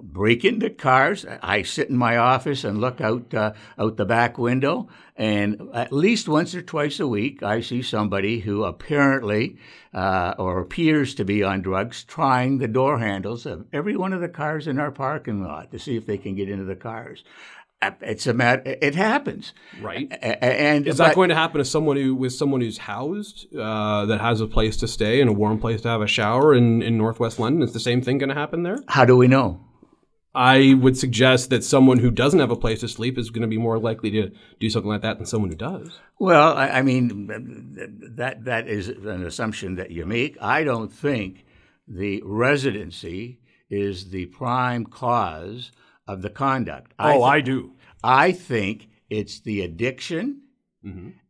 break 0.00 0.44
into 0.44 0.70
cars. 0.70 1.24
I 1.42 1.62
sit 1.62 1.88
in 1.88 1.96
my 1.96 2.16
office 2.16 2.64
and 2.64 2.80
look 2.80 3.00
out 3.00 3.32
uh, 3.32 3.52
out 3.78 3.96
the 3.96 4.04
back 4.04 4.36
window, 4.38 4.88
and 5.16 5.70
at 5.74 5.92
least 5.92 6.28
once 6.28 6.54
or 6.54 6.62
twice 6.62 6.98
a 6.98 7.06
week, 7.06 7.42
I 7.42 7.60
see 7.60 7.82
somebody 7.82 8.40
who 8.40 8.64
apparently 8.64 9.56
uh, 9.94 10.34
or 10.38 10.60
appears 10.60 11.14
to 11.14 11.24
be 11.24 11.42
on 11.42 11.62
drugs 11.62 12.02
trying 12.04 12.58
the 12.58 12.68
door 12.68 12.98
handles 12.98 13.46
of 13.46 13.66
every 13.72 13.96
one 13.96 14.12
of 14.12 14.20
the 14.20 14.28
cars 14.28 14.66
in 14.66 14.78
our 14.78 14.90
parking 14.90 15.42
lot 15.42 15.70
to 15.70 15.78
see 15.78 15.96
if 15.96 16.06
they 16.06 16.18
can 16.18 16.34
get 16.34 16.48
into 16.48 16.64
the 16.64 16.76
cars. 16.76 17.22
It's 18.00 18.26
a 18.26 18.34
matter. 18.34 18.62
It 18.80 18.94
happens, 18.94 19.52
right? 19.80 20.10
And 20.22 20.86
Is 20.86 20.98
that 20.98 21.14
going 21.14 21.30
to 21.30 21.34
happen 21.34 21.58
to 21.58 21.64
someone 21.64 21.96
who 21.96 22.14
with 22.14 22.32
someone 22.32 22.60
who's 22.60 22.78
housed 22.78 23.54
uh, 23.56 24.06
that 24.06 24.20
has 24.20 24.40
a 24.40 24.46
place 24.46 24.76
to 24.78 24.88
stay 24.88 25.20
and 25.20 25.28
a 25.28 25.32
warm 25.32 25.58
place 25.58 25.80
to 25.82 25.88
have 25.88 26.00
a 26.00 26.06
shower 26.06 26.54
in, 26.54 26.82
in 26.82 26.96
Northwest 26.96 27.38
London? 27.38 27.62
Is 27.62 27.72
the 27.72 27.80
same 27.80 28.02
thing 28.02 28.18
going 28.18 28.28
to 28.28 28.34
happen 28.34 28.62
there? 28.62 28.78
How 28.88 29.04
do 29.04 29.16
we 29.16 29.28
know? 29.28 29.60
I 30.34 30.74
would 30.80 30.96
suggest 30.96 31.50
that 31.50 31.62
someone 31.62 31.98
who 31.98 32.10
doesn't 32.10 32.40
have 32.40 32.50
a 32.50 32.56
place 32.56 32.80
to 32.80 32.88
sleep 32.88 33.18
is 33.18 33.28
going 33.28 33.42
to 33.42 33.48
be 33.48 33.58
more 33.58 33.78
likely 33.78 34.10
to 34.12 34.30
do 34.60 34.70
something 34.70 34.88
like 34.88 35.02
that 35.02 35.18
than 35.18 35.26
someone 35.26 35.50
who 35.50 35.56
does. 35.56 35.98
Well, 36.18 36.56
I, 36.56 36.68
I 36.68 36.82
mean, 36.82 37.26
that 38.16 38.44
that 38.44 38.68
is 38.68 38.88
an 38.88 39.24
assumption 39.26 39.74
that 39.74 39.90
you 39.90 40.06
make. 40.06 40.38
I 40.40 40.64
don't 40.64 40.90
think 40.90 41.44
the 41.86 42.22
residency 42.24 43.40
is 43.68 44.10
the 44.10 44.26
prime 44.26 44.86
cause 44.86 45.72
of 46.12 46.22
the 46.22 46.30
conduct. 46.30 46.92
I 46.98 47.14
oh, 47.14 47.18
thi- 47.18 47.24
I 47.24 47.40
do. 47.40 47.72
I 48.04 48.32
think 48.32 48.88
it's 49.10 49.40
the 49.40 49.62
addiction 49.62 50.38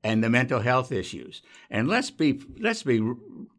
and 0.03 0.25
the 0.25 0.31
mental 0.31 0.61
health 0.61 0.91
issues. 0.91 1.43
And 1.71 1.87
let's 1.87 2.11
be 2.11 2.41
let's 2.59 2.83
be 2.83 3.03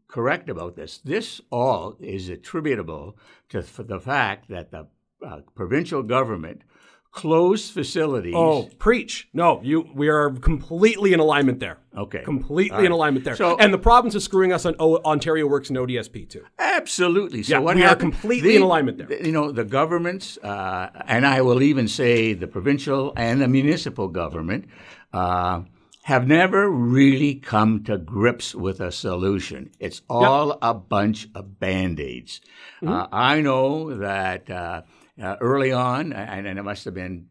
correct 0.08 0.50
about 0.50 0.76
this. 0.76 1.00
This 1.04 1.40
all 1.52 1.98
is 2.00 2.30
attributable 2.30 3.18
to 3.50 3.60
f- 3.60 3.80
the 3.80 4.00
fact 4.00 4.50
that 4.50 4.72
the 4.72 4.88
uh, 5.26 5.42
provincial 5.56 6.02
government 6.02 6.64
closed 7.12 7.72
facilities. 7.72 8.34
Oh, 8.36 8.70
preach! 8.80 9.30
No, 9.34 9.62
you. 9.64 9.88
We 9.94 10.10
are 10.10 10.32
completely 10.32 11.14
in 11.14 11.20
alignment 11.20 11.60
there. 11.60 11.78
Okay. 11.96 12.24
completely 12.24 12.78
right. 12.78 12.86
in 12.86 12.92
alignment 12.92 13.24
there. 13.24 13.36
So- 13.36 13.56
and 13.58 13.72
the 13.72 13.78
province 13.78 14.16
is 14.16 14.24
screwing 14.24 14.52
us 14.52 14.66
on 14.66 14.76
o- 14.80 15.00
Ontario 15.06 15.46
Works 15.46 15.70
and 15.70 15.78
ODSP 15.78 16.28
too. 16.28 16.44
Absolutely. 16.78 17.44
So 17.44 17.54
Yeah, 17.54 17.60
what 17.60 17.76
we 17.76 17.84
are 17.84 17.90
happened- 17.90 18.14
completely 18.14 18.56
in 18.56 18.62
alignment 18.62 18.98
there. 18.98 19.26
You 19.26 19.32
know, 19.32 19.52
the 19.52 19.64
governments, 19.64 20.38
uh, 20.44 20.90
and 21.08 21.26
I 21.26 21.42
will 21.42 21.62
even 21.62 21.88
say 21.88 22.34
the 22.34 22.48
provincial 22.48 23.14
and 23.16 23.42
the 23.42 23.48
municipal 23.48 24.08
government, 24.08 24.66
uh, 25.14 25.62
have 26.04 26.28
never 26.28 26.70
really 26.70 27.36
come 27.36 27.84
to 27.86 27.98
grips 27.98 28.54
with 28.54 28.82
a 28.82 28.92
solution. 28.92 29.70
It's 29.80 30.02
all 30.10 30.58
a 30.62 30.74
bunch 30.74 31.28
of 31.34 31.60
band 31.60 32.00
aids. 32.00 32.42
Mm-hmm. 32.82 32.90
Uh, 32.94 33.08
I 33.12 33.40
know 33.42 33.96
that 33.98 34.50
uh, 34.50 34.82
uh, 35.22 35.36
early 35.40 35.72
on, 35.72 36.12
and, 36.12 36.46
and 36.48 36.60
it 36.60 36.64
must 36.64 36.84
have 36.86 36.94
been 36.94 37.28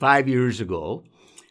five 0.00 0.26
years 0.28 0.60
ago, 0.60 1.04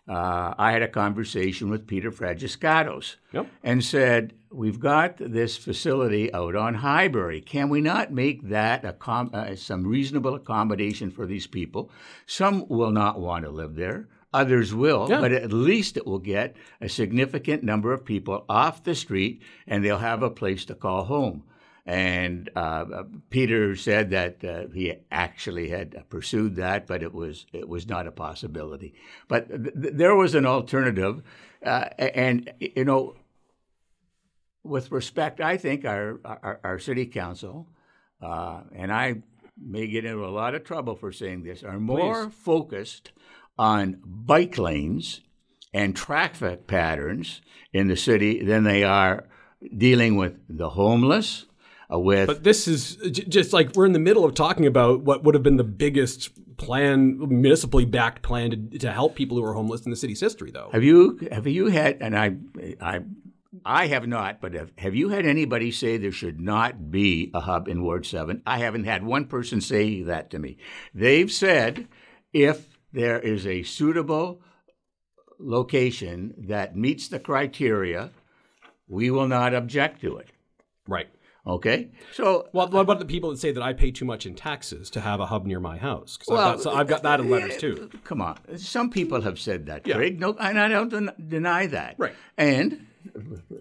uh, 0.08 0.54
I 0.58 0.72
had 0.72 0.82
a 0.82 0.88
conversation 0.88 1.70
with 1.70 1.88
Peter 1.88 2.12
Fragiskatos 2.12 3.16
Yep. 3.34 3.48
and 3.64 3.84
said, 3.84 4.34
We've 4.50 4.80
got 4.80 5.18
this 5.18 5.58
facility 5.58 6.34
out 6.34 6.56
on 6.56 6.76
Highbury. 6.76 7.42
Can 7.42 7.68
we 7.68 7.82
not 7.82 8.14
make 8.14 8.48
that 8.48 8.86
a 8.86 8.94
com- 8.94 9.32
uh, 9.34 9.56
some 9.56 9.86
reasonable 9.86 10.36
accommodation 10.36 11.12
for 11.12 11.26
these 11.26 11.48
people? 11.48 11.92
Some 12.26 12.66
will 12.70 12.92
not 12.92 13.20
want 13.20 13.44
to 13.44 13.52
live 13.52 13.76
there. 13.76 14.08
Others 14.34 14.74
will, 14.74 15.08
Yeah. 15.10 15.20
but 15.20 15.32
at 15.34 15.52
least 15.52 15.98
it 15.98 16.06
will 16.08 16.20
get 16.20 16.56
a 16.80 16.88
significant 16.88 17.64
number 17.64 17.92
of 17.92 18.06
people 18.06 18.46
off 18.48 18.84
the 18.84 18.96
street 18.96 19.42
and 19.68 19.84
they'll 19.84 19.98
have 19.98 20.24
a 20.24 20.30
place 20.30 20.64
to 20.66 20.76
call 20.76 21.04
home. 21.06 21.44
And 21.88 22.50
uh, 22.53 22.60
uh, 22.60 23.03
Peter 23.29 23.74
said 23.77 24.10
that 24.10 24.44
uh, 24.44 24.67
he 24.74 24.94
actually 25.10 25.70
had 25.70 26.03
pursued 26.10 26.58
that, 26.58 26.86
but 26.86 27.01
it 27.01 27.13
was 27.13 27.46
it 27.53 27.70
was 27.70 27.88
not 27.88 28.08
a 28.08 28.12
possibility. 28.12 28.94
But 29.29 29.48
th- 29.48 29.74
th- 29.74 29.94
there 29.94 30.13
was 30.13 30.36
an 30.36 30.46
alternative, 30.46 31.24
uh, 31.65 31.86
and 31.98 32.51
you 32.60 32.84
know, 32.84 33.15
with 34.63 34.91
respect, 34.91 35.39
I 35.39 35.56
think 35.56 35.86
our 35.86 36.20
our, 36.25 36.60
our 36.62 36.79
city 36.79 37.06
council, 37.06 37.70
uh, 38.22 38.63
and 38.75 38.91
I 38.91 39.22
may 39.58 39.88
get 39.88 40.03
into 40.03 40.25
a 40.25 40.27
lot 40.27 40.56
of 40.56 40.65
trouble 40.65 40.96
for 40.96 41.13
saying 41.13 41.44
this, 41.44 41.63
are 41.63 41.79
more 41.79 42.29
focused 42.29 43.13
on 43.58 44.01
bike 44.03 44.58
lanes 44.58 45.22
and 45.74 45.96
traffic 45.96 46.67
patterns 46.67 47.41
in 47.72 47.88
the 47.88 47.96
city 47.96 48.44
than 48.44 48.65
they 48.65 48.84
are 48.84 49.25
dealing 49.77 50.17
with 50.17 50.36
the 50.50 50.72
homeless. 50.72 51.46
Uh, 51.91 52.00
with 52.00 52.27
But 52.27 52.44
this 52.44 52.67
is 52.67 52.98
j- 53.12 53.24
just 53.25 53.53
like 53.53 53.75
we're 53.75 53.86
in 53.86 53.94
the 53.94 54.00
middle 54.00 54.25
of 54.25 54.34
talking 54.34 54.65
about 54.65 55.01
what 55.01 55.24
would 55.24 55.36
have 55.36 55.44
been 55.44 55.58
the 55.58 55.63
biggest 55.63 56.32
plan, 56.58 57.17
municipally 57.20 57.86
backed 57.86 58.22
plan 58.22 58.50
to, 58.51 58.79
to 58.79 58.91
help 58.91 59.15
people 59.15 59.38
who 59.38 59.44
are 59.46 59.53
homeless 59.53 59.86
in 59.86 59.91
the 59.91 59.96
city's 59.96 60.20
history, 60.20 60.51
though. 60.51 60.70
Have 60.74 60.84
you 60.84 61.20
have 61.32 61.48
you 61.48 61.67
had 61.67 61.98
and 62.01 62.17
I 62.17 62.36
I 62.82 63.01
I 63.65 63.88
have 63.88 64.08
not, 64.08 64.41
but 64.41 64.53
have, 64.53 64.72
have 64.77 64.96
you 64.96 65.10
had 65.10 65.25
anybody 65.25 65.72
say 65.72 65.98
there 65.98 66.12
should 66.12 66.39
not 66.39 66.91
be 66.91 67.32
a 67.34 67.39
hub 67.39 67.67
in 67.67 67.84
Ward 67.84 68.06
Seven? 68.06 68.41
I 68.46 68.60
haven't 68.60 68.84
had 68.84 69.03
one 69.03 69.25
person 69.25 69.62
say 69.62 70.01
that 70.03 70.29
to 70.32 70.39
me. 70.39 70.58
They've 70.94 71.32
said 71.32 71.88
if 72.34 72.77
there 72.91 73.20
is 73.20 73.46
a 73.48 73.63
suitable 73.63 74.41
location 75.39 76.34
that 76.38 76.75
meets 76.75 77.08
the 77.08 77.20
criteria, 77.20 78.12
we 78.88 79.12
will 79.12 79.27
not 79.27 79.53
object 79.53 80.01
to 80.01 80.17
it. 80.17 80.29
Right. 80.88 81.08
Okay, 81.48 81.88
so 82.13 82.50
Well, 82.51 82.68
what 82.70 82.82
about 82.82 83.00
the 83.00 83.06
people 83.06 83.30
that 83.32 83.38
say 83.38 83.51
that 83.54 83.63
I 83.63 83.72
pay 83.74 83.89
too 83.92 84.04
much 84.06 84.25
in 84.25 84.36
taxes 84.36 84.89
to 84.92 85.00
have 85.01 85.20
a 85.22 85.25
hub 85.27 85.46
near 85.46 85.60
my 85.62 85.77
house? 85.77 86.18
Because 86.18 86.27
Well, 86.34 86.54
I've, 86.56 86.62
so 86.62 86.72
I've 86.74 86.88
got 86.88 87.04
that 87.04 87.22
in 87.22 87.30
letters 87.30 87.56
too. 87.58 87.89
Come 88.04 88.22
on. 88.22 88.38
Some 88.58 88.89
people 88.89 89.22
have 89.22 89.39
said 89.39 89.66
that, 89.68 89.88
Yeah. 89.88 89.96
Craig. 89.96 90.20
No, 90.20 90.36
and 90.39 90.60
I 90.60 90.68
don't 90.68 90.89
den- 90.89 91.13
deny 91.27 91.68
that. 91.68 91.96
Right. 91.98 92.13
And 92.38 92.86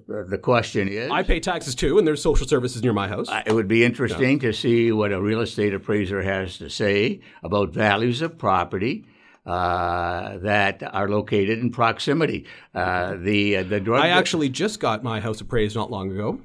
the 0.08 0.38
question 0.42 0.88
is 0.88 1.10
I 1.12 1.22
pay 1.22 1.38
taxes 1.38 1.76
too, 1.76 1.96
and 1.98 2.06
there's 2.06 2.20
social 2.20 2.48
services 2.48 2.82
near 2.82 2.92
my 2.92 3.06
house. 3.06 3.28
Uh, 3.28 3.42
It 3.46 3.52
would 3.52 3.68
be 3.68 3.84
interesting 3.84 4.40
to 4.40 4.52
see 4.52 4.90
what 4.90 5.12
a 5.12 5.20
real 5.22 5.40
estate 5.40 5.72
appraiser 5.72 6.22
has 6.22 6.58
to 6.58 6.68
say 6.68 7.20
about 7.44 7.70
values 7.72 8.20
of 8.20 8.36
property 8.36 9.04
uh, 9.46 10.38
that 10.38 10.82
are 10.92 11.08
located 11.08 11.60
in 11.60 11.70
proximity. 11.70 12.46
Uh, 12.74 13.14
the 13.16 13.58
uh, 13.58 13.62
the 13.62 13.78
drug. 13.78 14.02
I 14.02 14.08
actually 14.08 14.48
just 14.48 14.80
got 14.80 15.04
my 15.04 15.20
house 15.20 15.40
appraised 15.40 15.76
not 15.76 15.88
long 15.90 16.10
ago, 16.10 16.40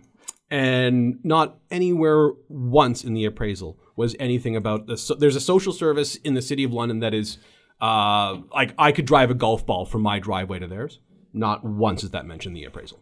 and 0.52 1.18
not 1.24 1.58
anywhere 1.72 2.32
once 2.50 3.04
in 3.06 3.14
the 3.14 3.24
appraisal 3.24 3.80
was 3.96 4.16
anything 4.20 4.56
about 4.56 4.86
this. 4.86 5.02
So 5.02 5.16
there's 5.16 5.38
a 5.38 5.42
social 5.42 5.72
service 5.72 6.18
in 6.18 6.34
the 6.34 6.42
city 6.42 6.66
of 6.66 6.74
London 6.74 7.00
that 7.00 7.14
is 7.14 7.38
uh, 7.80 8.42
like 8.54 8.74
I 8.78 8.92
could 8.92 9.06
drive 9.06 9.32
a 9.32 9.34
golf 9.34 9.66
ball 9.66 9.86
from 9.86 10.02
my 10.02 10.20
driveway 10.20 10.60
to 10.60 10.68
theirs. 10.68 11.00
Not 11.34 11.64
once 11.64 12.04
is 12.04 12.12
that 12.12 12.26
mentioned 12.26 12.58
in 12.58 12.62
the 12.62 12.68
appraisal. 12.68 13.00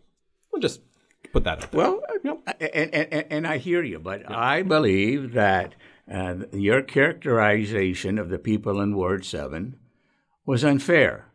We'll 0.53 0.61
just 0.61 0.81
put 1.33 1.43
that 1.45 1.63
up. 1.63 1.71
there. 1.71 1.79
Well, 1.79 2.01
and, 2.59 2.93
and, 2.93 3.07
and, 3.11 3.25
and 3.29 3.47
I 3.47 3.57
hear 3.57 3.83
you, 3.83 3.99
but 3.99 4.29
I 4.31 4.61
believe 4.61 5.33
that 5.33 5.73
uh, 6.11 6.35
your 6.53 6.83
characterization 6.83 8.19
of 8.19 8.29
the 8.29 8.37
people 8.37 8.79
in 8.79 8.95
Ward 8.95 9.25
7 9.25 9.75
was 10.45 10.63
unfair. 10.63 11.25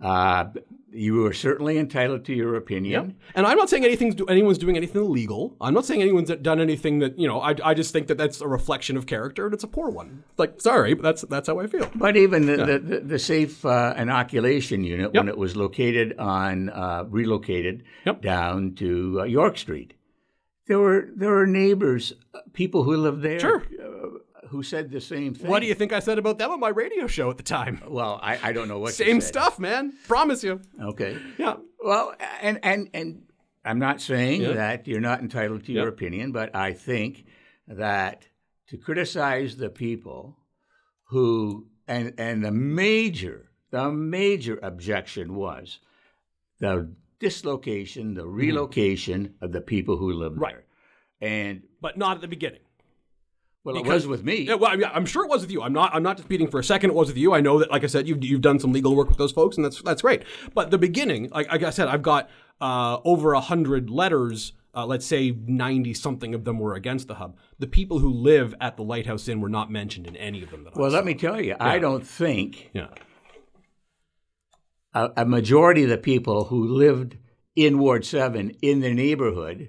Uh, 0.00 0.46
you 0.92 1.14
were 1.14 1.32
certainly 1.32 1.78
entitled 1.78 2.24
to 2.24 2.34
your 2.34 2.56
opinion. 2.56 3.16
And 3.34 3.46
I'm 3.46 3.56
not 3.56 3.70
saying 3.70 3.84
anything's 3.84 4.14
do, 4.16 4.26
anyone's 4.26 4.58
doing 4.58 4.76
anything 4.76 5.02
illegal. 5.02 5.56
I'm 5.60 5.74
not 5.74 5.84
saying 5.86 6.02
anyone's 6.02 6.30
done 6.30 6.60
anything 6.60 6.98
that 7.00 7.18
you 7.18 7.28
know. 7.28 7.40
I, 7.40 7.54
I 7.64 7.74
just 7.74 7.92
think 7.92 8.08
that 8.08 8.18
that's 8.18 8.40
a 8.40 8.48
reflection 8.48 8.96
of 8.96 9.06
character, 9.06 9.44
and 9.46 9.54
it's 9.54 9.64
a 9.64 9.68
poor 9.68 9.88
one. 9.90 10.24
Like, 10.36 10.60
sorry, 10.60 10.94
but 10.94 11.02
that's 11.02 11.22
that's 11.22 11.46
how 11.48 11.60
I 11.60 11.66
feel. 11.66 11.88
But 11.94 12.16
even 12.16 12.46
the, 12.46 12.56
the, 12.56 12.78
the, 12.78 13.00
the 13.00 13.18
safe 13.18 13.64
uh, 13.64 13.94
inoculation 13.96 14.82
unit, 14.84 15.12
when 15.14 15.28
it 15.28 15.38
was 15.38 15.56
located 15.56 16.18
on, 16.18 16.70
uh, 16.70 17.04
relocated 17.08 17.84
Yep. 18.06 18.22
down 18.22 18.74
to 18.76 19.20
uh, 19.20 19.24
York 19.24 19.58
Street, 19.58 19.94
there 20.66 20.78
were 20.78 21.08
there 21.14 21.30
were 21.30 21.46
neighbors, 21.46 22.12
uh, 22.34 22.40
people 22.52 22.82
who 22.84 22.96
lived 22.96 23.22
there, 23.22 23.38
Sure. 23.40 23.62
Who 24.48 24.62
said 24.62 24.90
the 24.90 25.00
same 25.00 25.34
thing. 25.34 25.48
What 25.50 25.60
do 25.60 25.66
you 25.66 25.74
think 25.74 25.92
I 25.92 26.00
said 26.00 26.18
about 26.18 26.38
them 26.38 26.50
on 26.50 26.60
my 26.60 26.68
radio 26.70 27.06
show 27.06 27.30
at 27.30 27.36
the 27.36 27.42
time? 27.42 27.80
Well, 27.88 28.18
I, 28.22 28.38
I 28.42 28.52
don't 28.52 28.68
know 28.68 28.78
what 28.78 28.98
you 28.98 29.04
Same 29.04 29.20
stuff, 29.20 29.58
man. 29.58 29.92
Promise 30.08 30.42
you. 30.44 30.60
Okay. 30.80 31.16
Yeah. 31.38 31.56
Well, 31.82 32.14
and 32.40 32.58
and 32.62 32.88
and 32.94 33.22
I'm 33.64 33.78
not 33.78 34.00
saying 34.00 34.42
Yeah. 34.42 34.52
that 34.52 34.86
you're 34.88 35.00
not 35.00 35.20
entitled 35.20 35.64
to 35.64 35.72
your 35.72 35.84
Yeah. 35.84 35.88
opinion, 35.90 36.32
but 36.32 36.54
I 36.54 36.72
think 36.72 37.26
that 37.68 38.26
to 38.68 38.76
criticize 38.78 39.56
the 39.56 39.70
people 39.70 40.36
who 41.04 41.66
and 41.86 42.14
and 42.18 42.44
the 42.44 42.50
major 42.52 43.50
the 43.70 43.90
major 43.90 44.58
objection 44.62 45.34
was 45.34 45.78
the 46.58 46.90
dislocation, 47.20 48.14
the 48.14 48.26
relocation 48.26 49.34
of 49.40 49.52
the 49.52 49.60
people 49.60 49.96
who 49.96 50.12
live 50.12 50.32
Mm-hmm. 50.32 50.42
Right. 50.42 50.54
there. 51.20 51.30
And 51.30 51.62
But 51.80 51.96
not 51.98 52.16
at 52.16 52.20
the 52.22 52.28
beginning. 52.28 52.60
Well, 53.64 53.76
it 53.76 53.82
Because- 53.82 54.06
was 54.06 54.18
with 54.18 54.24
me. 54.24 54.42
Yeah, 54.42 54.54
well, 54.54 54.78
yeah, 54.78 54.90
I'm 54.94 55.04
sure 55.06 55.24
it 55.24 55.28
was 55.30 55.42
with 55.42 55.50
you. 55.50 55.62
I'm 55.62 55.72
not. 55.72 55.94
I'm 55.94 56.02
not 56.02 56.16
disputing 56.16 56.48
for 56.48 56.58
a 56.60 56.64
second. 56.64 56.90
It 56.90 56.94
was 56.94 57.08
with 57.08 57.16
you. 57.18 57.34
I 57.34 57.40
know 57.40 57.58
that, 57.58 57.70
like 57.70 57.84
I 57.84 57.88
said, 57.88 58.08
you've 58.08 58.24
you've 58.24 58.40
done 58.40 58.58
some 58.58 58.72
legal 58.72 58.94
work 58.96 59.08
with 59.08 59.18
those 59.18 59.32
folks, 59.32 59.56
and 59.56 59.64
that's 59.64 59.82
that's 59.82 60.02
great. 60.02 60.22
But 60.54 60.70
the 60.70 60.78
beginning, 60.78 61.28
like, 61.30 61.48
like 61.50 61.62
I 61.62 61.70
said, 61.70 61.88
I've 61.88 62.02
got 62.02 62.30
uh, 62.60 62.98
over 63.04 63.32
a 63.34 63.40
hundred 63.40 63.90
letters. 63.90 64.52
Uh, 64.72 64.86
let's 64.86 65.04
say 65.04 65.36
ninety 65.46 65.92
something 65.92 66.32
of 66.34 66.44
them 66.44 66.58
were 66.60 66.74
against 66.74 67.08
the 67.08 67.16
hub. 67.16 67.36
The 67.58 67.66
people 67.66 67.98
who 67.98 68.10
live 68.12 68.54
at 68.60 68.76
the 68.76 68.84
Lighthouse 68.84 69.26
Inn 69.28 69.40
were 69.40 69.48
not 69.48 69.68
mentioned 69.70 70.06
in 70.06 70.14
any 70.16 70.42
of 70.44 70.50
them. 70.50 70.62
That 70.64 70.76
I 70.76 70.80
well, 70.80 70.90
let 70.90 71.04
me 71.04 71.14
tell 71.14 71.40
you, 71.40 71.56
I 71.58 71.78
don't 71.80 72.06
think 72.06 72.70
Yeah. 72.72 72.86
a, 74.94 75.10
a 75.18 75.24
majority 75.24 75.82
of 75.84 75.90
the 75.90 75.98
people 75.98 76.44
who 76.44 76.64
lived 76.66 77.16
in 77.56 77.78
Ward 77.78 78.04
7 78.04 78.50
in 78.62 78.78
the 78.80 78.94
neighborhood 78.94 79.66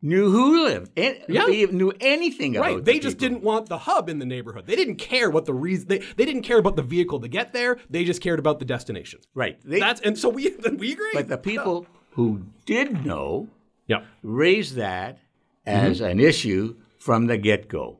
knew 0.00 0.30
who 0.30 0.64
lived, 0.64 0.92
and 0.96 1.18
Yeah. 1.28 1.46
knew 1.46 1.92
anything 2.00 2.56
about. 2.56 2.66
Right. 2.66 2.76
the 2.76 2.82
They 2.82 2.98
just 2.98 3.18
people. 3.18 3.36
didn't 3.36 3.44
want 3.44 3.68
the 3.68 3.78
hub 3.78 4.08
in 4.08 4.18
the 4.18 4.26
neighborhood. 4.26 4.66
They 4.66 4.76
didn't 4.76 4.96
care 4.96 5.28
what 5.30 5.44
the 5.44 5.54
reason. 5.54 5.88
They, 5.88 5.98
they 6.16 6.24
didn't 6.24 6.42
care 6.42 6.58
about 6.58 6.76
the 6.76 6.82
vehicle 6.82 7.20
to 7.20 7.28
get 7.28 7.52
there. 7.52 7.78
They 7.90 8.04
just 8.04 8.20
cared 8.20 8.38
about 8.38 8.58
the 8.60 8.64
destination. 8.64 9.20
Right. 9.34 9.58
They, 9.64 9.80
That's 9.80 10.00
and 10.00 10.16
so 10.18 10.28
we 10.28 10.54
we 10.76 10.92
agree. 10.92 11.10
but 11.14 11.28
the 11.28 11.38
people 11.38 11.86
who 12.12 12.42
did 12.64 13.04
know 13.04 13.48
yeah. 13.86 14.04
raised 14.22 14.74
that 14.76 15.18
Mm-hmm. 15.66 15.86
as 15.90 16.00
an 16.00 16.18
issue 16.18 16.76
from 16.98 17.26
the 17.26 17.36
get 17.36 17.68
go. 17.68 17.98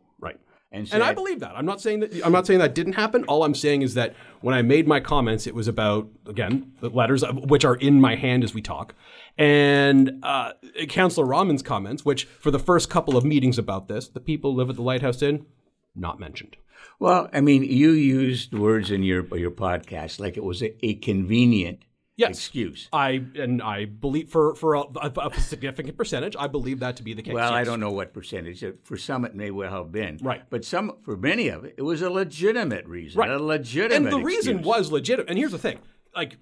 Right. 0.71 0.79
And, 0.81 0.93
And 0.93 1.03
I 1.03 1.15
believe 1.15 1.41
that. 1.41 1.53
I'm 1.57 1.65
not 1.65 1.81
saying 1.81 2.01
that. 2.01 2.13
I'm 2.25 2.33
not 2.33 2.47
saying 2.47 2.59
that 2.61 2.75
didn't 2.75 2.93
happen. 2.95 3.25
All 3.25 3.43
I'm 3.45 3.55
saying 3.55 3.83
is 3.83 3.95
that 3.95 4.15
when 4.43 4.55
I 4.55 4.61
made 4.63 4.87
my 4.87 5.01
comments, 5.01 5.47
it 5.47 5.55
was 5.55 5.67
about 5.67 6.09
again 6.27 6.73
the 6.81 6.91
letters 6.91 7.23
of- 7.25 7.51
which 7.51 7.65
are 7.65 7.77
in 7.77 8.01
my 8.01 8.17
hand 8.17 8.45
as 8.45 8.53
we 8.53 8.61
talk, 8.61 8.95
and 9.39 10.19
uh, 10.23 10.53
Councillor 10.89 11.27
Rahman's 11.27 11.63
comments, 11.63 12.05
which 12.05 12.25
for 12.25 12.51
the 12.51 12.59
first 12.59 12.91
couple 12.91 13.17
of 13.17 13.25
meetings 13.25 13.59
about 13.59 13.89
this, 13.89 14.09
the 14.09 14.21
people 14.21 14.55
live 14.55 14.69
at 14.69 14.77
the 14.77 14.83
Lighthouse 14.83 15.23
Inn, 15.23 15.47
not 15.95 16.21
mentioned. 16.21 16.57
Well, 17.01 17.31
I 17.33 17.41
mean, 17.41 17.63
you 17.63 17.91
used 17.91 18.53
words 18.53 18.91
in 18.91 19.03
your 19.03 19.25
your 19.37 19.51
podcast 19.51 20.21
like 20.21 20.37
it 20.37 20.45
was 20.45 20.63
a, 20.63 20.85
a 20.85 20.95
convenient 20.97 21.85
Yes. 22.19 22.31
excuse. 22.31 22.89
I 22.93 23.23
and 23.37 23.63
I 23.63 23.85
believe 23.85 24.29
for 24.29 24.55
for 24.57 24.75
a, 24.75 24.81
a, 24.81 25.13
a 25.31 25.41
significant 25.41 25.97
percentage, 25.97 26.35
I 26.37 26.49
believe 26.49 26.81
that 26.81 26.97
to 26.97 27.05
be 27.05 27.15
the 27.15 27.23
case. 27.23 27.33
Well, 27.33 27.53
I 27.53 27.63
don't 27.63 27.79
know 27.79 27.93
what 27.93 28.13
percentage. 28.13 28.65
For 28.83 28.97
some, 28.97 29.25
it 29.25 29.37
may 29.37 29.53
well 29.53 29.71
have 29.71 29.93
been. 29.93 30.19
Right. 30.21 30.43
But 30.51 30.65
some, 30.65 30.97
for 31.05 31.17
many 31.17 31.49
of 31.49 31.65
it, 31.65 31.77
it 31.79 31.83
was 31.83 32.03
a 32.03 32.11
legitimate 32.11 32.87
reason. 32.87 33.21
Right. 33.21 33.31
A 33.31 33.39
legitimate. 33.39 34.13
and 34.13 34.13
the 34.13 34.25
reason 34.25 34.63
was 34.63 34.91
legitimate. 34.91 35.31
And 35.31 35.39
here's 35.39 35.53
the 35.53 35.59
thing: 35.59 35.79
like 36.15 36.39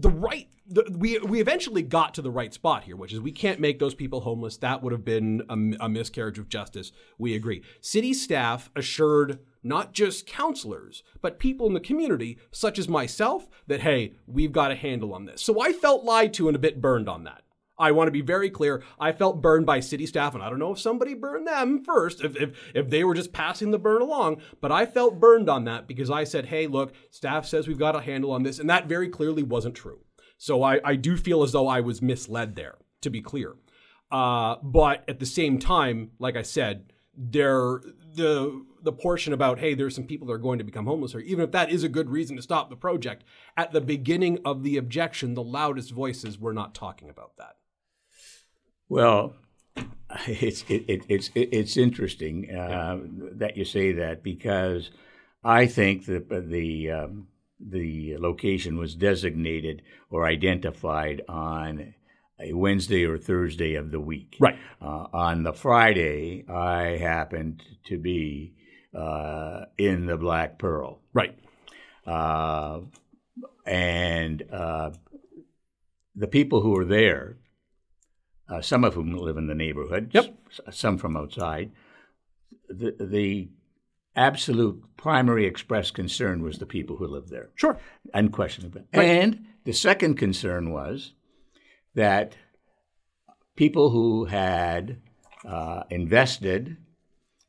the 0.00 0.10
right, 0.10 0.48
the, 0.66 0.84
we 0.96 1.18
we 1.18 1.40
eventually 1.40 1.82
got 1.82 2.14
to 2.14 2.22
the 2.22 2.30
right 2.30 2.54
spot 2.54 2.84
here, 2.84 2.96
which 2.96 3.12
is 3.12 3.20
we 3.20 3.32
can't 3.32 3.60
make 3.60 3.78
those 3.78 3.94
people 3.94 4.20
homeless. 4.20 4.56
That 4.56 4.82
would 4.82 4.92
have 4.92 5.04
been 5.04 5.42
a, 5.48 5.84
a 5.84 5.88
miscarriage 5.88 6.38
of 6.38 6.48
justice. 6.48 6.92
We 7.18 7.34
agree. 7.34 7.62
City 7.80 8.14
staff 8.14 8.70
assured 8.74 9.40
not 9.62 9.92
just 9.92 10.26
councillors, 10.26 11.02
but 11.20 11.38
people 11.38 11.66
in 11.66 11.74
the 11.74 11.80
community, 11.80 12.38
such 12.50 12.78
as 12.78 12.88
myself, 12.88 13.48
that 13.66 13.80
hey, 13.80 14.14
we've 14.26 14.52
got 14.52 14.70
a 14.70 14.76
handle 14.76 15.12
on 15.12 15.26
this. 15.26 15.42
So 15.42 15.60
I 15.60 15.72
felt 15.72 16.04
lied 16.04 16.32
to 16.34 16.48
and 16.48 16.56
a 16.56 16.60
bit 16.60 16.80
burned 16.80 17.08
on 17.08 17.24
that. 17.24 17.42
I 17.80 17.92
want 17.92 18.08
to 18.08 18.12
be 18.12 18.20
very 18.20 18.50
clear. 18.50 18.82
I 18.98 19.12
felt 19.12 19.40
burned 19.40 19.66
by 19.66 19.80
city 19.80 20.06
staff, 20.06 20.34
and 20.34 20.42
I 20.42 20.50
don't 20.50 20.58
know 20.58 20.72
if 20.72 20.78
somebody 20.78 21.14
burned 21.14 21.46
them 21.46 21.82
first, 21.82 22.22
if, 22.22 22.36
if, 22.36 22.50
if 22.74 22.90
they 22.90 23.02
were 23.02 23.14
just 23.14 23.32
passing 23.32 23.70
the 23.70 23.78
burn 23.78 24.02
along, 24.02 24.42
but 24.60 24.70
I 24.70 24.86
felt 24.86 25.18
burned 25.18 25.48
on 25.48 25.64
that 25.64 25.88
because 25.88 26.10
I 26.10 26.24
said, 26.24 26.46
hey, 26.46 26.66
look, 26.66 26.92
staff 27.10 27.46
says 27.46 27.66
we've 27.66 27.78
got 27.78 27.96
a 27.96 28.00
handle 28.00 28.32
on 28.32 28.42
this, 28.42 28.58
and 28.58 28.68
that 28.70 28.86
very 28.86 29.08
clearly 29.08 29.42
wasn't 29.42 29.74
true. 29.74 30.00
So 30.36 30.62
I, 30.62 30.80
I 30.84 30.96
do 30.96 31.16
feel 31.16 31.42
as 31.42 31.52
though 31.52 31.68
I 31.68 31.80
was 31.80 32.00
misled 32.00 32.54
there, 32.54 32.76
to 33.00 33.10
be 33.10 33.22
clear. 33.22 33.56
Uh, 34.12 34.56
but 34.62 35.04
at 35.08 35.18
the 35.18 35.26
same 35.26 35.58
time, 35.58 36.10
like 36.18 36.36
I 36.36 36.42
said, 36.42 36.92
there 37.16 37.80
the 38.14 38.64
the 38.82 38.92
portion 38.92 39.32
about 39.32 39.58
hey, 39.58 39.74
there's 39.74 39.94
some 39.94 40.04
people 40.04 40.26
that 40.26 40.32
are 40.32 40.38
going 40.38 40.58
to 40.58 40.64
become 40.64 40.86
homeless, 40.86 41.14
or 41.14 41.20
even 41.20 41.44
if 41.44 41.52
that 41.52 41.70
is 41.70 41.84
a 41.84 41.88
good 41.88 42.10
reason 42.10 42.36
to 42.36 42.42
stop 42.42 42.70
the 42.70 42.76
project, 42.76 43.24
at 43.56 43.72
the 43.72 43.80
beginning 43.80 44.38
of 44.44 44.62
the 44.62 44.76
objection, 44.76 45.34
the 45.34 45.42
loudest 45.42 45.90
voices 45.90 46.38
were 46.38 46.54
not 46.54 46.74
talking 46.74 47.10
about 47.10 47.36
that. 47.36 47.56
Well, 48.90 49.34
it's 50.26 50.64
it, 50.68 50.84
it, 50.88 51.02
it's 51.08 51.30
it's 51.34 51.76
interesting 51.76 52.50
uh, 52.54 52.98
that 53.36 53.56
you 53.56 53.64
say 53.64 53.92
that 53.92 54.22
because 54.22 54.90
I 55.44 55.66
think 55.66 56.06
that 56.06 56.28
the 56.28 56.90
um, 56.90 57.28
the 57.60 58.16
location 58.18 58.76
was 58.76 58.94
designated 58.96 59.82
or 60.10 60.26
identified 60.26 61.22
on 61.28 61.94
a 62.40 62.52
Wednesday 62.52 63.04
or 63.04 63.16
Thursday 63.16 63.76
of 63.76 63.92
the 63.92 64.00
week. 64.00 64.36
Right. 64.40 64.58
Uh, 64.82 65.06
on 65.12 65.44
the 65.44 65.52
Friday, 65.52 66.44
I 66.48 66.96
happened 66.96 67.62
to 67.84 67.96
be 67.98 68.54
uh, 68.92 69.66
in 69.78 70.06
the 70.06 70.16
Black 70.16 70.58
Pearl, 70.58 70.98
Right. 71.12 71.38
uh, 72.06 72.80
and 73.64 74.42
uh, 74.50 74.90
the 76.16 76.26
people 76.26 76.60
who 76.60 76.70
were 76.70 76.86
there, 76.86 77.36
uh, 78.50 78.60
some 78.60 78.84
of 78.84 78.94
whom 78.94 79.12
live 79.16 79.36
in 79.36 79.46
the 79.46 79.54
neighborhood, 79.54 80.10
Yep. 80.12 80.34
s- 80.50 80.76
some 80.76 80.98
from 80.98 81.16
outside, 81.16 81.70
the, 82.68 82.94
the 83.00 83.48
absolute 84.16 84.82
primary 84.96 85.46
expressed 85.46 85.94
concern 85.94 86.42
was 86.42 86.58
the 86.58 86.66
people 86.66 86.96
who 86.96 87.06
lived 87.06 87.30
there, 87.30 87.50
Sure. 87.54 87.78
unquestionably. 88.12 88.82
And 88.92 89.46
the 89.64 89.72
second 89.72 90.16
concern 90.16 90.70
was 90.72 91.14
that 91.94 92.34
people 93.56 93.90
who 93.90 94.24
had 94.26 95.00
uh, 95.44 95.84
invested 95.90 96.76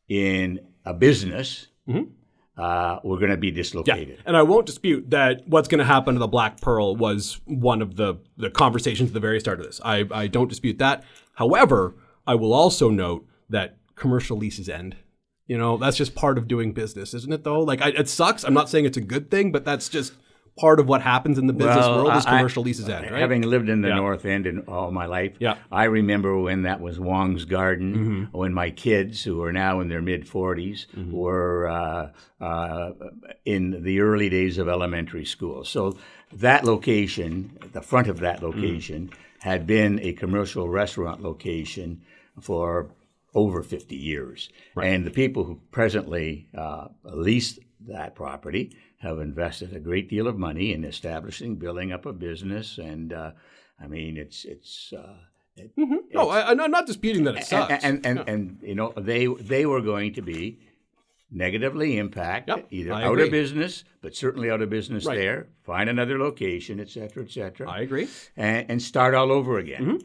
in 0.08 0.60
a 0.86 0.94
business 0.94 1.68
uh, 2.58 3.00
were 3.04 3.18
going 3.18 3.32
to 3.32 3.38
be 3.38 3.52
dislocated. 3.52 4.18
Yeah. 4.18 4.24
And 4.26 4.38
I 4.38 4.44
won't 4.44 4.66
dispute 4.66 5.10
that 5.12 5.48
what's 5.48 5.68
going 5.68 5.80
to 5.80 5.86
happen 5.86 6.16
to 6.16 6.20
the 6.20 6.28
Black 6.28 6.62
Pearl 6.62 6.96
was 6.96 7.40
one 7.46 7.82
of 7.82 7.96
the, 7.96 8.16
the 8.38 8.50
conversations 8.50 9.10
at 9.10 9.14
the 9.14 9.20
very 9.20 9.40
start 9.40 9.60
of 9.60 9.66
this. 9.66 9.80
I, 9.84 10.06
I 10.12 10.28
don't 10.28 10.48
dispute 10.48 10.78
that. 10.80 11.04
However, 11.36 11.96
I 12.28 12.36
will 12.36 12.54
also 12.54 12.90
note 12.90 13.26
that 13.50 13.78
commercial 13.96 14.38
leases 14.38 14.70
end. 14.70 14.98
You 15.48 15.58
know, 15.58 15.78
that's 15.78 15.98
just 15.98 16.16
part 16.16 16.38
of 16.38 16.48
doing 16.48 16.72
business, 16.72 17.14
isn't 17.14 17.34
it, 17.34 17.44
though? 17.44 17.60
Like, 17.62 17.82
I, 17.82 17.90
it 17.90 18.08
sucks. 18.08 18.44
I'm 18.44 18.54
not 18.54 18.70
saying 18.70 18.86
it's 18.86 18.98
a 18.98 19.02
good 19.02 19.30
thing, 19.30 19.52
but 19.52 19.66
that's 19.66 19.90
just 19.90 20.14
part 20.60 20.80
of 20.80 20.88
what 20.88 21.02
happens 21.02 21.38
in 21.38 21.48
the 21.48 21.54
business 21.54 21.78
Well, 21.78 22.04
world 22.04 22.18
is 22.18 22.26
I- 22.26 22.38
commercial 22.38 22.64
leases 22.64 22.88
end, 22.90 23.10
right? 23.10 23.22
Having 23.22 23.44
lived 23.44 23.70
in 23.70 23.82
the 23.82 23.88
Yeah. 23.88 23.96
North 23.96 24.26
End 24.26 24.46
in 24.46 24.60
all 24.68 24.92
my 24.92 25.06
life, 25.06 25.34
Yeah. 25.40 25.54
Mm-hmm. 25.56 25.74
I 25.74 25.84
remember 25.86 26.38
when 26.38 26.64
that 26.64 26.82
was 26.82 27.00
Wong's 27.00 27.46
Garden, 27.46 28.28
when 28.32 28.54
my 28.54 28.70
kids, 28.70 29.24
who 29.24 29.42
are 29.44 29.54
now 29.54 29.80
in 29.80 29.88
their 29.90 30.02
mid 30.02 30.26
40s, 30.28 30.86
were 31.12 31.68
uh, 31.68 32.10
uh, 32.44 32.92
in 33.46 33.84
the 33.84 34.02
early 34.02 34.30
days 34.30 34.58
of 34.58 34.68
elementary 34.68 35.26
school. 35.26 35.64
So 35.64 35.98
that 36.34 36.64
location, 36.66 37.58
the 37.74 37.82
front 37.82 38.08
of 38.08 38.20
that 38.20 38.44
location, 38.44 39.10
had 39.42 39.66
been 39.66 40.00
a 40.02 40.14
commercial 40.14 40.70
restaurant 40.70 41.22
location 41.24 42.02
for 42.40 42.92
over 43.34 43.64
50 43.64 43.96
years. 43.96 44.50
And 44.80 45.06
the 45.06 45.12
people 45.12 45.46
who 45.46 45.62
presently 45.72 46.48
uh, 46.58 46.90
lease 47.06 47.58
that 47.88 48.15
property 48.15 48.76
have 49.00 49.20
invested 49.20 49.74
a 49.76 49.80
great 49.80 50.10
deal 50.10 50.28
of 50.28 50.38
money 50.38 50.74
in 50.74 50.84
establishing, 50.84 51.56
building 51.56 51.91
up 51.91 52.06
a 52.06 52.13
business. 52.13 52.78
And 52.78 53.12
uh, 53.13 53.32
I 53.80 53.88
mean, 53.88 54.17
it's, 54.17 54.46
it's, 54.46 54.94
uh, 54.96 55.15
it- 55.56 55.72
no, 56.13 56.30
I, 56.30 56.50
I'm 56.52 56.72
not 56.72 56.86
disputing 56.88 57.24
that 57.26 57.36
it 57.38 57.46
sucks. 57.46 57.84
and, 57.84 58.06
and, 58.06 58.20
and, 58.20 58.30
and, 58.30 58.58
you 58.62 58.76
know, 58.76 58.94
they, 58.96 59.26
they 59.28 59.65
were 59.65 59.82
going 59.82 60.13
to 60.13 60.22
be 60.22 60.60
negatively 61.32 61.98
impacted, 61.98 62.56
Yep, 62.58 62.67
either 62.72 62.94
I 62.94 63.04
out 63.04 63.13
agree. 63.13 63.26
of 63.26 63.32
business, 63.32 63.84
but 64.02 64.15
certainly 64.15 64.50
out 64.52 64.62
of 64.62 64.70
business 64.70 65.06
Right. 65.06 65.17
there, 65.17 65.48
find 65.63 65.89
another 65.89 66.20
location, 66.20 66.80
et 66.80 66.89
cetera, 66.89 67.24
et 67.24 67.32
cetera, 67.32 67.70
I 67.70 67.80
agree. 67.82 68.08
and, 68.36 68.70
and 68.70 68.82
start 68.82 69.13
all 69.15 69.32
over 69.32 69.58
again. 69.58 70.02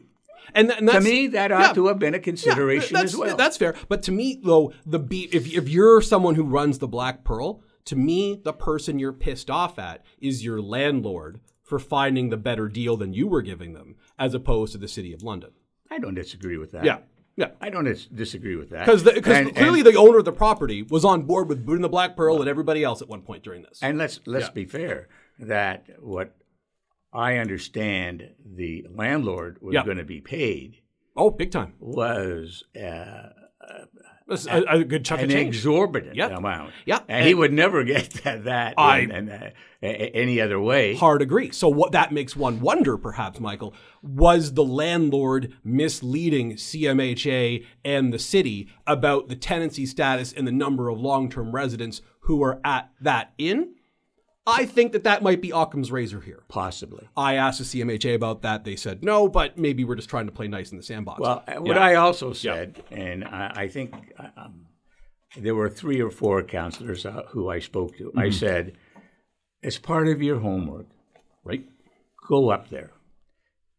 And, 0.55 0.69
th- 0.69 0.79
and 0.81 0.89
To 0.89 1.01
me, 1.01 1.27
that 1.29 1.51
ought 1.51 1.61
yeah. 1.61 1.73
to 1.73 1.87
have 1.89 1.99
been 1.99 2.15
a 2.15 2.21
consideration 2.21 2.95
that's, 2.95 3.15
as 3.15 3.17
well. 3.19 3.37
That's 3.37 3.57
fair. 3.57 3.75
But 3.89 4.05
to 4.05 4.13
me, 4.13 4.41
though, 4.45 4.73
the 4.85 5.01
be- 5.01 5.29
if 5.33 5.53
if 5.53 5.69
you're 5.69 6.01
someone 6.01 6.37
who 6.37 6.45
runs 6.45 6.79
the 6.79 6.87
Black 6.87 7.25
Pearl, 7.25 7.65
to 7.87 7.97
me, 7.97 8.41
the 8.43 8.53
person 8.53 8.99
you're 8.99 9.13
pissed 9.13 9.51
off 9.51 9.79
at 9.79 10.05
is 10.21 10.45
your 10.45 10.61
landlord 10.61 11.41
for 11.63 11.79
finding 11.79 12.29
the 12.31 12.37
better 12.37 12.69
deal 12.69 12.97
than 12.97 13.13
you 13.13 13.27
were 13.27 13.43
giving 13.43 13.73
them, 13.73 13.97
as 14.19 14.35
opposed 14.35 14.73
to 14.73 14.79
the 14.79 14.87
City 14.89 15.13
of 15.13 15.23
London. 15.23 15.51
I 15.91 15.99
don't 15.99 16.15
disagree 16.15 16.59
with 16.59 16.73
that. 16.73 16.85
Yeah, 16.85 16.99
yeah. 17.37 17.51
I 17.61 17.71
don't 17.71 17.85
dis- 17.85 18.07
disagree 18.07 18.57
with 18.57 18.71
that. 18.71 18.87
Because 18.87 19.03
clearly 19.53 19.81
and, 19.81 19.87
the 19.87 19.97
owner 19.97 20.19
of 20.19 20.25
the 20.25 20.33
property 20.33 20.83
was 20.83 21.05
on 21.05 21.23
board 21.23 21.49
with 21.49 21.65
booting 21.65 21.83
the 21.83 21.89
Black 21.89 22.17
Pearl 22.17 22.41
and 22.41 22.49
everybody 22.49 22.85
else 22.85 23.03
at 23.03 23.09
one 23.09 23.23
point 23.23 23.43
during 23.43 23.63
this. 23.63 23.81
and 23.83 23.99
let's 23.99 24.21
let's 24.27 24.47
Yeah. 24.47 24.53
be 24.53 24.65
fair 24.65 25.09
that 25.39 25.87
what 26.01 26.37
I 27.13 27.37
understand 27.39 28.31
the 28.45 28.87
landlord 28.93 29.59
was 29.63 29.75
Yeah. 29.75 29.85
going 29.85 29.97
to 29.99 30.05
be 30.05 30.21
paid 30.21 30.83
oh, 31.17 31.31
big 31.31 31.51
time. 31.51 31.75
was 31.81 32.65
uh, 32.77 33.31
That's 33.61 33.87
a, 34.29 34.63
a 34.69 34.85
good 34.85 35.05
chunk 35.05 35.21
an 35.23 35.27
of 35.27 35.31
change. 35.33 35.57
exorbitant 35.57 36.17
Yeah. 36.17 36.29
amount. 36.37 36.73
Yeah. 36.85 37.01
and, 37.09 37.27
he 37.27 37.35
would 37.35 37.53
never 37.53 37.85
get 37.95 38.11
that, 38.25 38.45
that 38.45 38.75
I- 38.77 38.99
in, 39.01 39.11
in, 39.11 39.29
uh, 39.31 39.51
any 39.83 40.41
other 40.41 40.59
way. 40.61 40.97
hard 40.97 41.23
agree. 41.23 41.53
So 41.53 41.69
what 41.69 41.93
that 41.93 42.11
makes 42.11 42.35
one 42.35 42.61
wonder, 42.61 42.97
perhaps, 42.97 43.39
Michael, 43.39 43.73
was 44.03 44.55
the 44.55 44.65
landlord 44.65 45.53
misleading 45.63 46.55
CMHA 46.55 47.65
and 47.85 48.13
the 48.13 48.19
city 48.19 48.69
about 48.87 49.29
the 49.29 49.37
tenancy 49.37 49.87
status 49.87 50.33
and 50.33 50.47
the 50.47 50.53
number 50.53 50.89
of 50.89 50.99
long-term 51.01 51.53
residents 51.55 52.03
who 52.21 52.43
are 52.43 52.61
at 52.65 52.91
that 53.01 53.33
inn? 53.39 53.75
I 54.47 54.65
think 54.65 54.93
that 54.93 55.05
that 55.05 55.23
might 55.23 55.41
be 55.41 55.51
Occam's 55.51 55.91
razor 55.91 56.21
here. 56.21 56.43
Possibly. 56.49 57.09
I 57.17 57.35
asked 57.35 57.59
the 57.59 57.65
CMHA 57.65 58.15
about 58.15 58.43
that. 58.43 58.65
They 58.65 58.77
said 58.77 59.03
no, 59.03 59.29
but 59.29 59.59
maybe 59.59 59.85
we're 59.85 59.97
just 59.97 60.09
trying 60.09 60.27
to 60.27 60.33
play 60.33 60.47
nice 60.49 60.71
in 60.71 60.77
the 60.77 60.85
sandbox. 60.85 61.21
Well, 61.21 61.43
uh, 61.49 61.55
what 61.61 61.77
Yeah. 61.77 61.83
I 61.83 61.95
also 61.97 62.33
said, 62.33 62.83
and 62.91 63.25
I, 63.25 63.53
I 63.57 63.69
think 63.69 63.93
um, 64.37 64.67
there 65.37 65.55
were 65.55 65.69
three 65.69 66.01
or 66.01 66.11
four 66.11 66.43
councillors 66.45 67.05
uh, 67.05 67.23
who 67.31 67.51
I 67.51 67.59
spoke 67.59 67.97
to. 67.99 68.05
Mm-hmm. 68.05 68.19
I 68.19 68.31
said, 68.31 68.77
as 69.65 69.79
part 69.79 70.07
of 70.09 70.23
your 70.23 70.39
homework, 70.39 70.87
right? 71.45 71.65
go 72.29 72.51
up 72.51 72.69
there, 72.71 72.91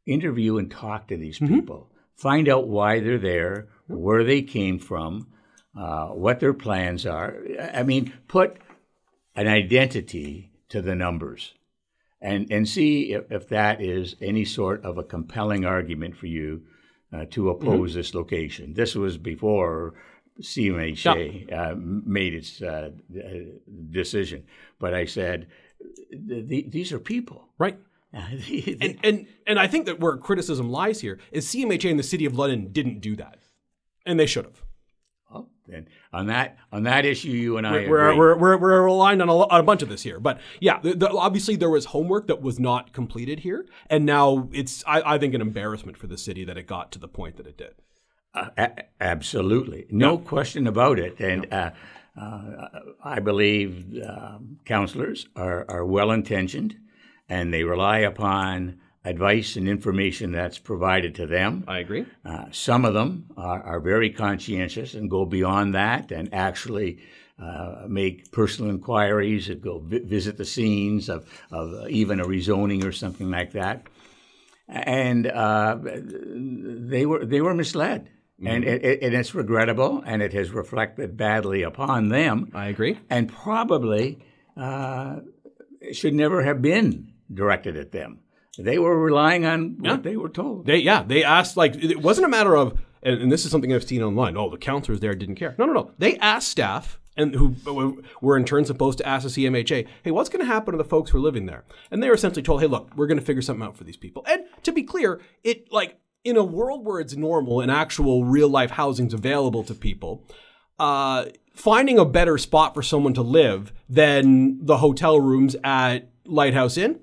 interview 0.05 0.57
and 0.57 0.69
talk 0.71 1.07
to 1.07 1.17
these 1.17 1.39
Mm-hmm. 1.39 1.53
people, 1.55 1.89
find 2.15 2.47
out 2.49 2.67
why 2.67 2.99
they're 2.99 3.17
there, 3.17 3.67
where 3.87 4.23
they 4.23 4.41
came 4.41 4.79
from, 4.79 5.27
uh, 5.77 6.07
what 6.07 6.39
their 6.39 6.53
plans 6.53 7.05
are. 7.05 7.35
I 7.73 7.83
mean, 7.83 8.13
put 8.27 8.57
an 9.35 9.47
identity 9.47 10.46
to 10.69 10.81
the 10.81 10.95
numbers 10.95 11.53
and, 12.21 12.51
and 12.51 12.67
see 12.67 13.13
if, 13.13 13.31
if 13.31 13.49
that 13.49 13.81
is 13.81 14.15
any 14.21 14.45
sort 14.45 14.83
of 14.83 14.97
a 14.97 15.03
compelling 15.03 15.65
argument 15.65 16.15
for 16.15 16.27
you 16.27 16.63
uh, 17.13 17.25
to 17.31 17.49
oppose 17.49 17.93
this 17.93 18.13
location. 18.13 18.73
This 18.73 18.95
was 18.95 19.17
before 19.17 19.93
CMHA 20.41 21.51
uh, 21.53 21.75
made 21.77 22.33
its 22.33 22.61
uh, 22.61 22.91
decision. 23.91 24.43
But 24.79 24.93
I 24.93 25.05
said, 25.05 25.47
th- 26.11 26.49
th- 26.49 26.65
these 26.69 26.91
are 26.91 26.99
people. 26.99 27.49
Right. 27.57 27.79
And, 28.13 28.97
and 29.03 29.27
and 29.45 29.59
I 29.59 29.67
think 29.67 29.85
that 29.85 29.99
where 29.99 30.17
criticism 30.17 30.69
lies 30.69 31.01
here 31.01 31.19
is 31.31 31.45
CMHA 31.47 31.91
and 31.91 31.99
the 31.99 32.03
City 32.03 32.25
of 32.25 32.37
London 32.37 32.71
didn't 32.71 33.01
do 33.01 33.15
that, 33.17 33.39
and 34.05 34.19
they 34.19 34.25
should 34.25 34.45
have. 34.45 34.63
Then 35.67 35.87
on 36.13 36.27
that 36.27 36.57
on 36.71 36.83
that 36.83 37.05
issue, 37.05 37.29
you 37.29 37.57
and 37.57 37.67
I 37.67 37.87
We're, 37.87 38.09
agree. 38.09 38.17
we're, 38.17 38.37
we're, 38.37 38.57
we're 38.57 38.85
aligned 38.85 39.21
on 39.21 39.29
a, 39.29 39.35
on 39.35 39.59
a 39.59 39.63
bunch 39.63 39.81
of 39.81 39.89
this 39.89 40.03
here, 40.03 40.19
but 40.19 40.39
yeah, 40.61 40.79
the, 40.79 40.93
the, 40.93 41.09
obviously 41.09 41.55
there 41.55 41.69
was 41.69 41.85
homework 41.85 42.27
that 42.27 42.41
was 42.41 42.59
not 42.59 42.93
completed 42.93 43.41
here, 43.41 43.65
and 43.89 44.05
now 44.05 44.49
it's 44.53 44.83
I, 44.87 45.15
I 45.15 45.17
think 45.17 45.33
an 45.33 45.41
embarrassment 45.41 45.97
for 45.97 46.07
the 46.07 46.17
city 46.17 46.45
that 46.45 46.57
it 46.57 46.67
got 46.67 46.91
to 46.93 46.99
the 46.99 47.07
point 47.07 47.37
that 47.37 47.47
it 47.47 47.57
did. 47.57 47.75
Uh, 48.33 48.49
a- 48.57 48.83
absolutely, 49.01 49.85
no 49.89 50.17
question 50.17 50.67
about 50.67 50.99
it. 50.99 51.19
And 51.19 51.51
uh, 51.51 51.71
uh, 52.19 52.67
I 53.03 53.19
believe 53.19 53.93
um, 54.07 54.59
councillors 54.65 55.27
are, 55.35 55.65
are 55.69 55.85
well 55.85 56.11
intentioned, 56.11 56.75
and 57.27 57.53
they 57.53 57.63
rely 57.63 57.99
upon 57.99 58.79
advice 59.09 59.55
and 59.57 59.67
information 59.67 60.31
that's 60.31 60.59
provided 60.59 61.15
to 61.15 61.25
them. 61.27 61.63
I 61.67 61.79
agree. 61.79 62.05
Uh, 62.25 62.45
some 62.51 62.83
of 62.85 62.93
them 62.93 63.25
are, 63.37 63.61
are 63.63 63.79
very 63.79 64.09
conscientious 64.09 64.93
and 64.93 65.09
go 65.09 65.25
beyond 65.25 65.73
that 65.75 66.11
and 66.11 66.33
actually 66.33 66.99
uh, 67.39 67.85
make 67.87 68.31
personal 68.31 68.71
inquiries 68.71 69.47
and 69.49 69.61
go 69.61 69.79
vi- 69.79 69.99
visit 69.99 70.37
the 70.37 70.45
scenes 70.45 71.09
of, 71.09 71.19
of 71.51 71.89
even 71.89 72.19
a 72.19 72.25
rezoning 72.25 72.83
or 72.83 72.91
something 72.91 73.29
like 73.29 73.51
that. 73.53 73.83
And 74.67 75.27
uh, 75.27 75.77
they 75.81 77.05
were 77.05 77.23
they 77.25 77.39
were 77.39 77.53
misled, 77.53 78.09
and, 78.45 78.65
it, 78.65 78.83
it- 78.83 78.99
and 79.03 79.13
it's 79.15 79.33
regrettable, 79.33 80.03
and 80.05 80.21
it 80.21 80.33
has 80.33 80.51
reflected 80.51 81.15
badly 81.15 81.61
upon 81.63 82.09
them, 82.09 82.51
I 82.53 82.67
agree. 82.67 82.99
and 83.09 83.29
probably 83.31 84.19
uh, 84.57 85.19
should 85.93 86.13
never 86.13 86.43
have 86.43 86.61
been 86.61 87.13
directed 87.33 87.77
at 87.77 87.91
them. 87.93 88.19
They 88.57 88.77
were 88.79 88.97
relying 88.99 89.45
on 89.45 89.77
Yeah. 89.81 89.91
what 89.93 90.03
they 90.03 90.17
were 90.17 90.29
told. 90.29 90.65
They 90.65 90.77
yeah 90.77 91.03
they 91.03 91.23
asked 91.23 91.57
like 91.57 91.75
it 91.75 92.01
wasn't 92.01 92.25
a 92.25 92.29
matter 92.29 92.55
of 92.55 92.77
and, 93.03 93.21
and 93.21 93.31
this 93.31 93.45
is 93.45 93.51
something 93.51 93.71
I've 93.73 93.83
seen 93.83 94.01
online. 94.01 94.35
Oh, 94.37 94.49
the 94.49 94.57
councillors 94.57 94.99
there 94.99 95.13
didn't 95.15 95.35
care. 95.35 95.55
No, 95.57 95.65
no, 95.65 95.73
no. 95.73 95.91
They 95.97 96.17
asked 96.17 96.47
staff 96.49 96.99
and 97.15 97.33
who 97.35 97.55
were 98.21 98.37
in 98.37 98.45
turn 98.45 98.65
supposed 98.65 98.97
to 98.99 99.07
ask 99.07 99.23
the 99.27 99.45
CMHA, 99.45 99.87
hey, 100.03 100.11
what's 100.11 100.29
going 100.29 100.39
to 100.45 100.51
happen 100.51 100.71
to 100.73 100.77
the 100.77 100.83
folks 100.87 101.09
who 101.11 101.17
are 101.17 101.21
living 101.21 101.45
there? 101.47 101.63
And 101.89 102.01
they 102.01 102.09
were 102.09 102.13
essentially 102.15 102.43
told, 102.43 102.61
hey, 102.61 102.67
look, 102.67 102.91
we're 102.95 103.07
going 103.07 103.19
to 103.19 103.25
figure 103.25 103.41
something 103.41 103.65
out 103.65 103.75
for 103.77 103.83
these 103.83 103.97
people. 103.97 104.23
And 104.29 104.43
to 104.63 104.71
be 104.71 104.83
clear, 104.83 105.19
it 105.43 105.71
like 105.71 105.99
in 106.23 106.37
a 106.37 106.43
world 106.43 106.85
where 106.85 106.99
it's 106.99 107.15
normal 107.15 107.61
and 107.61 107.71
actual 107.71 108.23
real 108.25 108.49
life 108.49 108.71
housing's 108.71 109.13
available 109.15 109.63
to 109.63 109.73
people, 109.73 110.27
uh, 110.79 111.25
finding 111.55 111.97
a 111.97 112.05
better 112.05 112.37
spot 112.37 112.73
for 112.75 112.83
someone 112.83 113.13
to 113.15 113.21
live 113.23 113.73
than 113.89 114.63
the 114.65 114.77
hotel 114.77 115.19
rooms 115.19 115.55
at 115.63 116.09
Lighthouse 116.25 116.77
Inn 116.77 116.99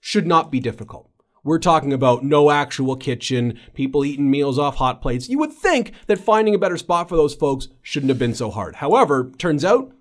should 0.00 0.26
not 0.26 0.50
be 0.50 0.60
difficult. 0.60 1.10
We're 1.44 1.58
talking 1.58 1.92
about 1.92 2.24
no 2.24 2.50
actual 2.50 2.96
kitchen, 2.96 3.58
people 3.72 4.04
eating 4.04 4.30
meals 4.30 4.58
off 4.58 4.76
hot 4.76 5.00
plates. 5.00 5.28
You 5.28 5.38
would 5.38 5.52
think 5.52 5.92
that 6.06 6.18
finding 6.18 6.54
a 6.54 6.58
better 6.58 6.76
spot 6.76 7.08
for 7.08 7.16
those 7.16 7.34
folks 7.34 7.68
shouldn't 7.80 8.10
have 8.10 8.18
been 8.18 8.34
so 8.34 8.50
hard. 8.50 8.76
However, 8.76 9.30
turns 9.38 9.64
out 9.64 9.92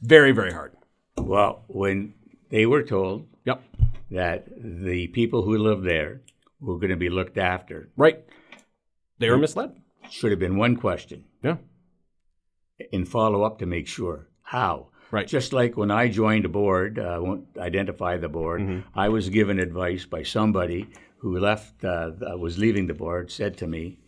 very, 0.00 0.32
very 0.32 0.52
hard. 0.52 0.76
Well, 1.16 1.64
when 1.68 2.14
they 2.50 2.66
were 2.66 2.82
told 2.82 3.26
Yep. 3.44 3.62
that 4.10 4.46
the 4.56 5.06
people 5.08 5.42
who 5.42 5.56
live 5.56 5.82
there 5.82 6.20
were 6.60 6.76
going 6.78 6.90
to 6.90 6.96
be 6.96 7.08
looked 7.08 7.38
after, 7.38 7.90
Right. 7.96 8.24
They 9.18 9.30
were 9.30 9.38
misled. 9.38 9.80
should 10.10 10.32
have 10.32 10.40
been 10.40 10.56
one 10.56 10.76
question 10.76 11.24
Yeah. 11.42 11.56
in 12.92 13.04
follow 13.04 13.42
up 13.44 13.58
to 13.60 13.66
make 13.66 13.86
sure 13.86 14.28
how. 14.42 14.88
Right. 15.14 15.28
Just 15.28 15.52
like 15.52 15.76
when 15.76 15.92
I 15.92 16.08
joined 16.08 16.44
a 16.44 16.48
board, 16.48 16.98
uh, 16.98 17.02
I 17.02 17.18
won't 17.20 17.46
identify 17.56 18.16
the 18.16 18.28
board, 18.28 18.62
Mm-hmm. 18.62 18.98
I 18.98 19.08
was 19.10 19.28
given 19.28 19.60
advice 19.60 20.04
by 20.04 20.24
somebody 20.24 20.88
who 21.18 21.38
left, 21.38 21.84
uh, 21.84 22.10
uh, 22.28 22.36
was 22.36 22.58
leaving 22.58 22.88
the 22.88 22.94
board, 22.94 23.30
said 23.30 23.56
to 23.58 23.68
me, 23.68 23.98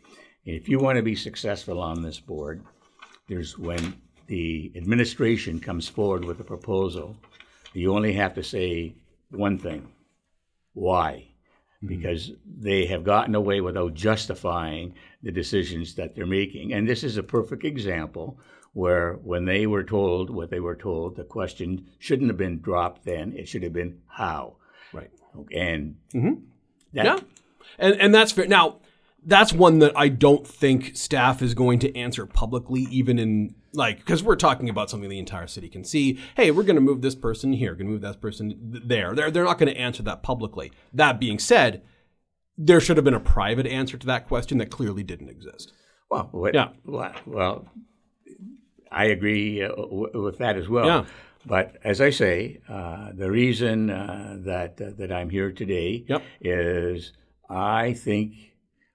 if 0.44 0.68
you 0.68 0.80
want 0.80 0.96
to 0.96 1.04
be 1.04 1.14
successful 1.14 1.80
on 1.80 2.02
this 2.02 2.18
board, 2.18 2.64
there's 3.28 3.56
when 3.56 3.94
the 4.26 4.72
administration 4.74 5.60
comes 5.60 5.86
forward 5.86 6.24
with 6.24 6.40
a 6.40 6.44
proposal, 6.54 7.16
you 7.72 7.94
only 7.94 8.14
have 8.14 8.34
to 8.34 8.42
say 8.42 8.96
one 9.30 9.58
thing 9.58 9.86
why? 10.72 11.28
Because 11.86 12.32
they 12.44 12.86
have 12.86 13.04
gotten 13.04 13.36
away 13.36 13.60
without 13.60 13.94
justifying 13.94 14.94
the 15.22 15.30
decisions 15.30 15.94
that 15.94 16.16
they're 16.16 16.26
making. 16.26 16.72
And 16.72 16.88
this 16.88 17.04
is 17.04 17.16
a 17.16 17.22
perfect 17.22 17.64
example 17.64 18.40
where, 18.76 19.14
when 19.24 19.46
they 19.46 19.66
were 19.66 19.82
told 19.82 20.28
what 20.28 20.50
they 20.50 20.60
were 20.60 20.76
told, 20.76 21.16
the 21.16 21.24
question 21.24 21.86
shouldn't 21.98 22.28
have 22.28 22.36
been 22.36 22.60
dropped 22.60 23.06
then, 23.06 23.32
it 23.32 23.48
should 23.48 23.62
have 23.62 23.72
been 23.72 24.02
how. 24.06 24.56
Right. 24.92 25.10
And 25.50 25.96
mm-hmm. 26.12 26.34
that, 26.92 27.04
Yeah. 27.06 27.18
And 27.78 27.94
and 27.98 28.14
that's 28.14 28.32
fair. 28.32 28.46
Now, 28.46 28.80
that's 29.24 29.54
one 29.54 29.78
that 29.78 29.96
I 29.96 30.08
don't 30.08 30.46
think 30.46 30.94
staff 30.94 31.40
is 31.40 31.54
going 31.54 31.78
to 31.80 31.96
answer 31.96 32.26
publicly, 32.26 32.82
even 32.90 33.18
in 33.18 33.54
like 33.72 33.96
because 33.96 34.22
we're 34.22 34.36
talking 34.36 34.68
about 34.68 34.90
something 34.90 35.08
the 35.08 35.18
entire 35.18 35.46
city 35.46 35.70
can 35.70 35.82
see. 35.82 36.20
Hey, 36.36 36.50
we're 36.50 36.62
going 36.62 36.76
to 36.76 36.82
move 36.82 37.00
this 37.00 37.14
person 37.14 37.54
here, 37.54 37.74
going 37.74 37.86
to 37.86 37.92
move 37.92 38.02
that 38.02 38.20
person 38.20 38.72
th- 38.72 38.84
there. 38.86 39.14
They're 39.14 39.30
they're 39.30 39.44
not 39.44 39.58
going 39.58 39.72
to 39.72 39.80
answer 39.80 40.02
that 40.02 40.22
publicly. 40.22 40.70
That 40.92 41.18
being 41.18 41.38
said, 41.38 41.82
there 42.58 42.80
should 42.80 42.98
have 42.98 43.04
been 43.04 43.14
a 43.14 43.20
private 43.20 43.66
answer 43.66 43.96
to 43.96 44.06
that 44.06 44.28
question 44.28 44.58
that 44.58 44.70
clearly 44.70 45.02
didn't 45.02 45.30
exist. 45.30 45.72
well, 46.10 46.28
what, 46.30 46.54
Yeah. 46.54 46.68
well, 46.84 47.14
well, 47.24 47.68
I 48.90 49.06
agree 49.06 49.62
uh, 49.62 49.68
w- 49.74 50.22
with 50.22 50.38
that 50.38 50.56
as 50.56 50.68
well. 50.68 50.86
Yeah. 50.86 51.04
But 51.44 51.76
as 51.84 52.00
I 52.00 52.10
say, 52.10 52.60
uh, 52.68 53.12
the 53.14 53.30
reason 53.30 53.90
uh, 53.90 54.36
that 54.40 54.80
uh, 54.80 54.90
that 54.98 55.12
I'm 55.12 55.30
here 55.30 55.52
today 55.52 56.04
Yep. 56.08 56.22
is 56.40 57.12
I 57.48 57.92
think 57.92 58.34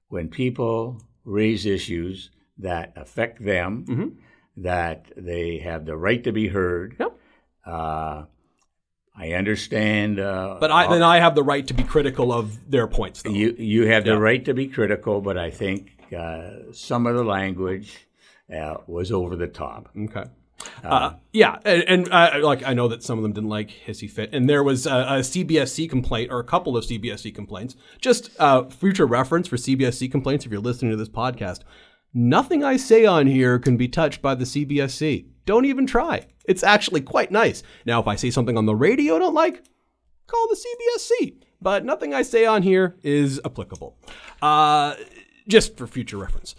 when 0.09 0.27
people 0.27 1.01
raise 1.23 1.65
issues 1.65 2.29
that 2.57 2.93
affect 2.95 3.43
them, 3.43 3.85
Mm-hmm. 3.87 4.09
that 4.57 5.05
they 5.15 5.59
have 5.59 5.85
the 5.85 5.95
right 5.95 6.21
to 6.25 6.31
be 6.33 6.47
heard. 6.49 6.95
Yep. 6.99 7.11
Uh, 7.65 8.23
I 9.15 9.33
understand. 9.33 10.19
Uh, 10.19 10.57
But 10.59 10.71
I 10.71 10.87
then 10.87 11.03
I 11.03 11.19
have 11.19 11.35
the 11.35 11.43
right 11.43 11.65
to 11.67 11.73
be 11.73 11.83
critical 11.83 12.31
of 12.33 12.69
their 12.69 12.87
points, 12.87 13.21
though. 13.21 13.31
you 13.31 13.55
you 13.57 13.87
have 13.87 14.03
the 14.03 14.17
right 14.19 14.43
to 14.45 14.53
be 14.53 14.67
critical, 14.67 15.21
but 15.21 15.37
I 15.37 15.51
think 15.51 15.91
uh, 16.15 16.71
some 16.73 17.07
of 17.07 17.15
the 17.15 17.23
language 17.23 18.07
uh, 18.53 18.77
was 18.87 19.11
over 19.11 19.35
the 19.35 19.47
top. 19.47 19.89
Okay. 19.97 20.25
Uh, 20.83 21.13
yeah, 21.33 21.57
and, 21.65 21.83
and 21.83 22.11
uh, 22.11 22.39
like 22.41 22.63
I 22.63 22.73
know 22.73 22.87
that 22.87 23.03
some 23.03 23.17
of 23.17 23.23
them 23.23 23.33
didn't 23.33 23.49
like 23.49 23.69
hissy 23.69 24.09
fit, 24.09 24.33
and 24.33 24.49
there 24.49 24.63
was 24.63 24.85
a, 24.85 24.89
a 24.89 25.19
CBSC 25.19 25.89
complaint 25.89 26.31
or 26.31 26.39
a 26.39 26.43
couple 26.43 26.77
of 26.77 26.85
CBSC 26.85 27.33
complaints. 27.33 27.75
Just 27.99 28.29
uh, 28.39 28.65
future 28.65 29.05
reference 29.05 29.47
for 29.47 29.57
CBSC 29.57 30.11
complaints. 30.11 30.45
If 30.45 30.51
you're 30.51 30.61
listening 30.61 30.91
to 30.91 30.97
this 30.97 31.09
podcast, 31.09 31.61
nothing 32.13 32.63
I 32.63 32.77
say 32.77 33.05
on 33.05 33.27
here 33.27 33.59
can 33.59 33.77
be 33.77 33.87
touched 33.87 34.21
by 34.21 34.35
the 34.35 34.45
CBSC. 34.45 35.27
Don't 35.45 35.65
even 35.65 35.87
try. 35.87 36.27
It's 36.45 36.63
actually 36.63 37.01
quite 37.01 37.31
nice. 37.31 37.63
Now, 37.85 37.99
if 37.99 38.07
I 38.07 38.15
say 38.15 38.29
something 38.31 38.57
on 38.57 38.65
the 38.65 38.75
radio 38.75 39.15
I 39.15 39.19
don't 39.19 39.33
like, 39.33 39.63
call 40.27 40.47
the 40.47 40.55
CBSC. 40.55 41.37
But 41.61 41.85
nothing 41.85 42.13
I 42.13 42.23
say 42.23 42.45
on 42.45 42.63
here 42.63 42.95
is 43.03 43.39
applicable. 43.45 43.97
Uh, 44.41 44.95
just 45.47 45.77
for 45.77 45.85
future 45.87 46.17
reference. 46.17 46.55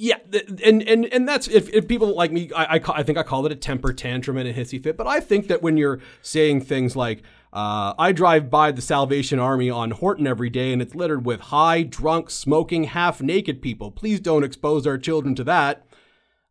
Yeah, 0.00 0.18
and 0.64 0.80
and 0.84 1.06
and 1.06 1.28
that's 1.28 1.48
if, 1.48 1.68
if 1.74 1.88
people 1.88 2.14
like 2.14 2.30
me, 2.30 2.50
I, 2.54 2.76
I 2.76 2.80
I 2.98 3.02
think 3.02 3.18
I 3.18 3.24
call 3.24 3.44
it 3.46 3.50
a 3.52 3.56
temper 3.56 3.92
tantrum 3.92 4.36
and 4.36 4.48
a 4.48 4.54
hissy 4.54 4.80
fit. 4.80 4.96
But 4.96 5.08
I 5.08 5.18
think 5.18 5.48
that 5.48 5.60
when 5.60 5.76
you're 5.76 5.98
saying 6.22 6.60
things 6.60 6.94
like, 6.94 7.22
uh, 7.52 7.94
"I 7.98 8.12
drive 8.12 8.48
by 8.48 8.70
the 8.70 8.80
Salvation 8.80 9.40
Army 9.40 9.68
on 9.70 9.90
Horton 9.90 10.24
every 10.26 10.50
day, 10.50 10.72
and 10.72 10.80
it's 10.80 10.94
littered 10.94 11.26
with 11.26 11.40
high, 11.40 11.82
drunk, 11.82 12.30
smoking, 12.30 12.84
half-naked 12.84 13.60
people. 13.60 13.90
Please 13.90 14.20
don't 14.20 14.44
expose 14.44 14.86
our 14.86 14.98
children 14.98 15.34
to 15.34 15.42
that." 15.44 15.84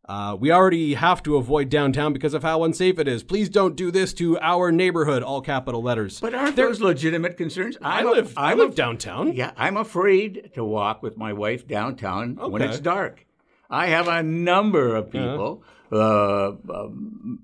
Uh, 0.10 0.36
we 0.40 0.50
already 0.52 0.94
have 0.94 1.22
to 1.22 1.36
avoid 1.36 1.68
downtown 1.70 2.14
because 2.14 2.34
of 2.34 2.42
how 2.42 2.64
unsafe 2.64 2.98
it 2.98 3.10
is. 3.10 3.24
Please 3.24 3.50
don't 3.50 3.76
do 3.76 3.92
this 3.92 4.14
to 4.14 4.38
our 4.40 4.72
neighborhood. 4.72 5.22
All 5.22 5.42
capital 5.42 5.82
letters. 5.82 6.22
But 6.22 6.34
aren't 6.34 6.56
those 6.56 6.80
legitimate 6.80 7.36
concerns? 7.36 7.78
I 7.82 8.00
I'm 8.00 8.08
a- 8.08 8.12
live. 8.12 8.34
I 8.38 8.52
I'm 8.52 8.58
live 8.58 8.72
a- 8.72 8.76
downtown. 8.76 9.34
Yeah, 9.34 9.52
I'm 9.58 9.76
afraid 9.78 10.52
to 10.56 10.64
walk 10.64 11.04
with 11.04 11.18
my 11.18 11.34
wife 11.34 11.68
downtown 11.68 12.36
when 12.38 12.62
it's 12.62 12.80
dark. 12.80 13.26
I 13.70 13.88
have 13.88 14.08
a 14.08 14.24
number 14.24 14.96
of 14.96 15.12
people 15.12 15.64
uh, 15.92 16.52
um, 16.74 17.40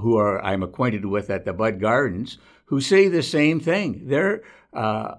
who 0.00 0.16
are 0.16 0.42
I'm 0.42 0.62
acquainted 0.62 1.04
with 1.04 1.30
at 1.30 1.44
the 1.44 1.52
Bud 1.52 1.80
Gardens 1.80 2.38
who 2.66 2.80
say 2.80 3.08
the 3.08 3.22
same 3.22 3.60
thing. 3.60 4.02
They're 4.06 4.42
uh, 4.72 5.14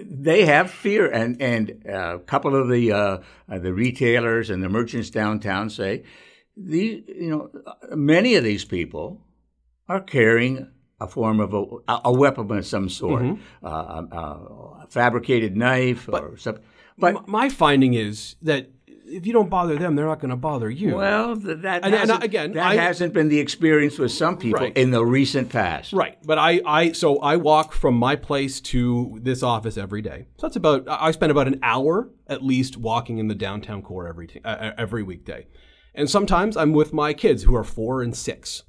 they 0.00 0.44
have 0.44 0.70
fear, 0.70 1.10
and 1.10 1.40
and 1.40 1.82
uh, 1.88 2.16
a 2.16 2.18
couple 2.20 2.54
of 2.54 2.68
the 2.68 2.92
uh, 2.92 3.18
uh, 3.48 3.58
the 3.58 3.72
retailers 3.72 4.50
and 4.50 4.62
the 4.62 4.68
merchants 4.68 5.10
downtown 5.10 5.70
say 5.70 6.04
these 6.56 7.02
you 7.08 7.30
know 7.30 7.50
many 7.96 8.34
of 8.36 8.44
these 8.44 8.64
people 8.64 9.20
are 9.88 10.00
carrying 10.00 10.70
a 11.00 11.06
form 11.06 11.40
of 11.40 11.52
a, 11.52 12.00
a 12.04 12.12
weapon 12.12 12.50
of 12.50 12.66
some 12.66 12.88
sort, 12.88 13.22
mm-hmm. 13.22 13.66
uh, 13.66 13.68
uh, 13.68 14.84
a 14.84 14.86
fabricated 14.88 15.56
knife 15.56 16.06
but, 16.10 16.22
or 16.22 16.36
something. 16.36 16.64
But 16.96 17.28
my 17.28 17.50
finding 17.50 17.92
is 17.92 18.36
that 18.40 18.70
if 19.08 19.26
you 19.26 19.32
don't 19.32 19.48
bother 19.48 19.76
them, 19.76 19.94
they're 19.94 20.06
not 20.06 20.20
going 20.20 20.30
to 20.30 20.36
bother 20.36 20.70
you. 20.70 20.96
Well, 20.96 21.36
that 21.36 21.84
and, 21.84 21.94
and 21.94 22.22
again 22.22 22.52
that 22.52 22.66
I, 22.66 22.74
hasn't 22.76 23.12
been 23.12 23.28
the 23.28 23.38
experience 23.38 23.98
with 23.98 24.12
some 24.12 24.36
people 24.36 24.60
right. 24.60 24.76
in 24.76 24.90
the 24.90 25.04
recent 25.04 25.48
past. 25.48 25.92
Right, 25.92 26.18
but 26.24 26.38
I, 26.38 26.60
I 26.66 26.92
so 26.92 27.18
I 27.18 27.36
walk 27.36 27.72
from 27.72 27.94
my 27.94 28.16
place 28.16 28.60
to 28.62 29.18
this 29.22 29.42
office 29.42 29.76
every 29.76 30.02
day. 30.02 30.26
So 30.38 30.46
that's 30.46 30.56
about 30.56 30.86
I 30.88 31.10
spend 31.10 31.30
about 31.30 31.46
an 31.46 31.60
hour 31.62 32.10
at 32.26 32.42
least 32.42 32.76
walking 32.76 33.18
in 33.18 33.28
the 33.28 33.34
downtown 33.34 33.82
core 33.82 34.08
every 34.08 34.26
t- 34.26 34.40
uh, 34.44 34.72
every 34.76 35.02
weekday, 35.02 35.46
and 35.94 36.10
sometimes 36.10 36.56
I'm 36.56 36.72
with 36.72 36.92
my 36.92 37.12
kids 37.14 37.44
who 37.44 37.54
are 37.54 37.64
four 37.64 38.02
and 38.02 38.16
six. 38.16 38.64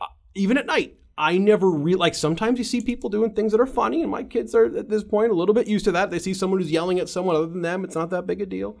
Uh, 0.00 0.06
even 0.34 0.56
at 0.56 0.66
night, 0.66 0.96
I 1.16 1.38
never 1.38 1.70
really 1.70 1.98
like. 1.98 2.14
Sometimes 2.14 2.58
you 2.58 2.64
see 2.64 2.80
people 2.80 3.10
doing 3.10 3.32
things 3.32 3.52
that 3.52 3.60
are 3.60 3.66
funny, 3.66 4.02
and 4.02 4.10
my 4.10 4.22
kids 4.22 4.54
are 4.54 4.64
at 4.64 4.88
this 4.88 5.04
point 5.04 5.30
a 5.30 5.34
little 5.34 5.54
bit 5.54 5.68
used 5.68 5.84
to 5.84 5.92
that. 5.92 6.10
They 6.10 6.18
see 6.18 6.34
someone 6.34 6.60
who's 6.60 6.70
yelling 6.70 6.98
at 6.98 7.08
someone 7.08 7.36
other 7.36 7.46
than 7.46 7.62
them; 7.62 7.84
it's 7.84 7.94
not 7.94 8.10
that 8.10 8.26
big 8.26 8.40
a 8.40 8.46
deal. 8.46 8.76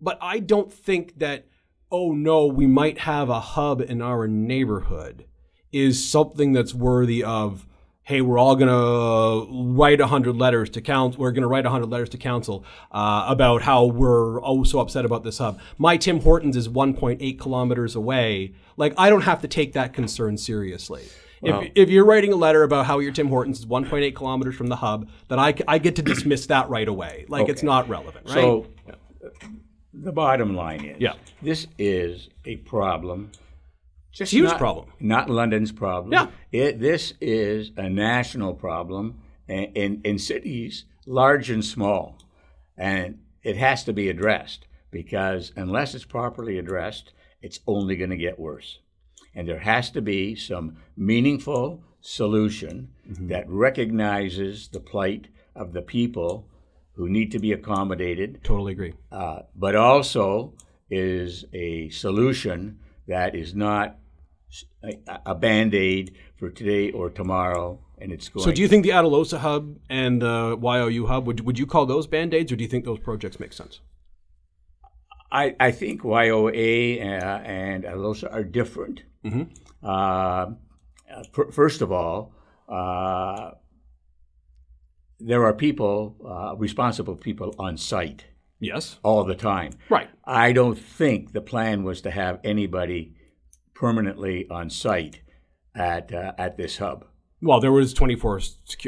But 0.00 0.18
I 0.20 0.38
don't 0.38 0.72
think 0.72 1.18
that 1.18 1.46
oh 1.90 2.12
no, 2.12 2.46
we 2.46 2.66
might 2.66 3.00
have 3.00 3.28
a 3.28 3.40
hub 3.40 3.80
in 3.80 4.00
our 4.00 4.26
neighborhood 4.26 5.26
is 5.72 6.08
something 6.08 6.52
that's 6.52 6.74
worthy 6.74 7.22
of 7.22 7.66
hey, 8.04 8.20
we're 8.20 8.38
all 8.38 8.56
to 8.56 9.46
write 9.74 10.00
100 10.00 10.36
letters 10.36 10.68
to 10.70 10.80
council. 10.80 11.20
We're 11.20 11.30
to 11.32 11.46
write 11.46 11.64
100 11.64 11.86
letters 11.86 12.08
to 12.10 12.18
council 12.18 12.64
uh, 12.90 13.26
about 13.28 13.62
how 13.62 13.84
we're 13.84 14.44
oh 14.44 14.64
so 14.64 14.80
upset 14.80 15.04
about 15.04 15.22
this 15.22 15.38
hub. 15.38 15.60
My 15.78 15.96
Tim 15.96 16.20
Hortons 16.20 16.56
is 16.56 16.68
1.8 16.68 17.38
kilometers 17.38 17.94
away. 17.94 18.54
Like, 18.76 18.92
I 18.98 19.08
don't 19.08 19.22
have 19.22 19.40
to 19.42 19.48
take 19.48 19.74
that 19.74 19.92
concern 19.92 20.36
seriously. 20.36 21.04
If, 21.42 21.72
if 21.74 21.90
you're 21.90 22.04
writing 22.04 22.32
a 22.32 22.36
letter 22.36 22.62
about 22.62 22.86
how 22.86 23.00
your 23.00 23.12
Tim 23.12 23.28
Hortons 23.28 23.60
is 23.60 23.66
1.8 23.66 24.14
kilometers 24.14 24.54
from 24.54 24.68
the 24.68 24.76
hub, 24.76 25.08
then 25.28 25.38
I, 25.38 25.54
I 25.66 25.78
get 25.78 25.96
to 25.96 26.02
dismiss 26.02 26.46
that 26.46 26.68
right 26.68 26.86
away. 26.86 27.26
Like, 27.28 27.44
okay. 27.44 27.52
it's 27.52 27.62
not 27.62 27.88
relevant, 27.88 28.26
right? 28.26 28.34
So, 28.34 28.66
the 29.94 30.12
bottom 30.12 30.56
line 30.56 30.84
is 30.84 31.00
yeah. 31.00 31.14
this 31.42 31.66
is 31.78 32.28
a 32.44 32.56
problem 32.56 33.30
just 34.12 34.30
huge 34.30 34.50
not, 34.50 34.58
problem. 34.58 34.86
Not 35.00 35.30
London's 35.30 35.72
problem. 35.72 36.12
Yeah. 36.12 36.26
It, 36.52 36.80
this 36.80 37.14
is 37.20 37.72
a 37.76 37.88
national 37.88 38.54
problem 38.54 39.20
in, 39.48 39.64
in, 39.74 40.00
in 40.04 40.18
cities 40.18 40.84
large 41.06 41.50
and 41.50 41.64
small. 41.64 42.18
And 42.76 43.20
it 43.42 43.56
has 43.56 43.84
to 43.84 43.92
be 43.92 44.08
addressed 44.08 44.66
because 44.90 45.52
unless 45.56 45.94
it's 45.94 46.04
properly 46.04 46.58
addressed, 46.58 47.12
it's 47.40 47.60
only 47.66 47.96
going 47.96 48.10
to 48.10 48.16
get 48.16 48.38
worse. 48.38 48.78
And 49.34 49.48
there 49.48 49.60
has 49.60 49.90
to 49.90 50.02
be 50.02 50.34
some 50.34 50.76
meaningful 50.96 51.82
solution 52.00 52.88
mm-hmm. 53.08 53.28
that 53.28 53.48
recognizes 53.48 54.68
the 54.68 54.80
plight 54.80 55.28
of 55.54 55.72
the 55.72 55.82
people 55.82 56.46
who 56.94 57.08
need 57.08 57.32
to 57.32 57.38
be 57.38 57.52
accommodated. 57.52 58.42
Totally 58.44 58.72
agree. 58.72 58.94
Uh, 59.10 59.40
but 59.56 59.74
also 59.74 60.54
is 60.90 61.46
a 61.54 61.88
solution 61.88 62.78
that 63.06 63.34
is 63.34 63.54
not 63.54 63.98
a, 64.84 64.98
a 65.26 65.34
band 65.34 65.74
aid 65.74 66.14
for 66.36 66.50
today 66.50 66.90
or 66.90 67.08
tomorrow, 67.08 67.78
and 67.98 68.12
it's 68.12 68.28
going. 68.28 68.44
So, 68.44 68.52
do 68.52 68.60
you 68.60 68.68
think 68.68 68.84
the 68.84 68.90
Atlohsa 68.90 69.38
hub 69.38 69.78
and 69.88 70.20
the 70.20 70.58
YOU 70.60 71.06
hub 71.06 71.26
would 71.26 71.40
would 71.40 71.58
you 71.58 71.66
call 71.66 71.86
those 71.86 72.06
band 72.06 72.34
aids, 72.34 72.52
or 72.52 72.56
do 72.56 72.62
you 72.64 72.68
think 72.68 72.84
those 72.84 72.98
projects 72.98 73.40
make 73.40 73.52
sense? 73.52 73.80
I, 75.30 75.56
I 75.58 75.70
think 75.70 76.02
YOA 76.02 77.00
uh, 77.00 77.38
and 77.42 77.84
Atlohsa 77.84 78.30
are 78.30 78.44
different. 78.44 79.04
Mm-hmm. 79.24 79.86
Uh, 79.86 80.46
first 81.50 81.82
of 81.82 81.92
all, 81.92 82.34
uh, 82.68 83.52
there 85.20 85.44
are 85.44 85.54
people, 85.54 86.16
uh, 86.26 86.56
responsible 86.56 87.16
people 87.16 87.54
on 87.58 87.76
site. 87.76 88.26
Yes. 88.58 88.98
All 89.02 89.24
the 89.24 89.34
time. 89.34 89.72
Right. 89.88 90.08
I 90.24 90.52
don't 90.52 90.78
think 90.78 91.32
the 91.32 91.40
plan 91.40 91.82
was 91.82 92.00
to 92.02 92.10
have 92.10 92.38
anybody 92.44 93.14
permanently 93.74 94.46
on 94.48 94.70
site 94.70 95.20
at 95.74 96.12
uh, 96.12 96.32
at 96.38 96.56
this 96.56 96.78
hub. 96.78 97.06
Well, 97.40 97.58
there 97.58 97.72
was 97.72 97.92
24, 97.92 98.40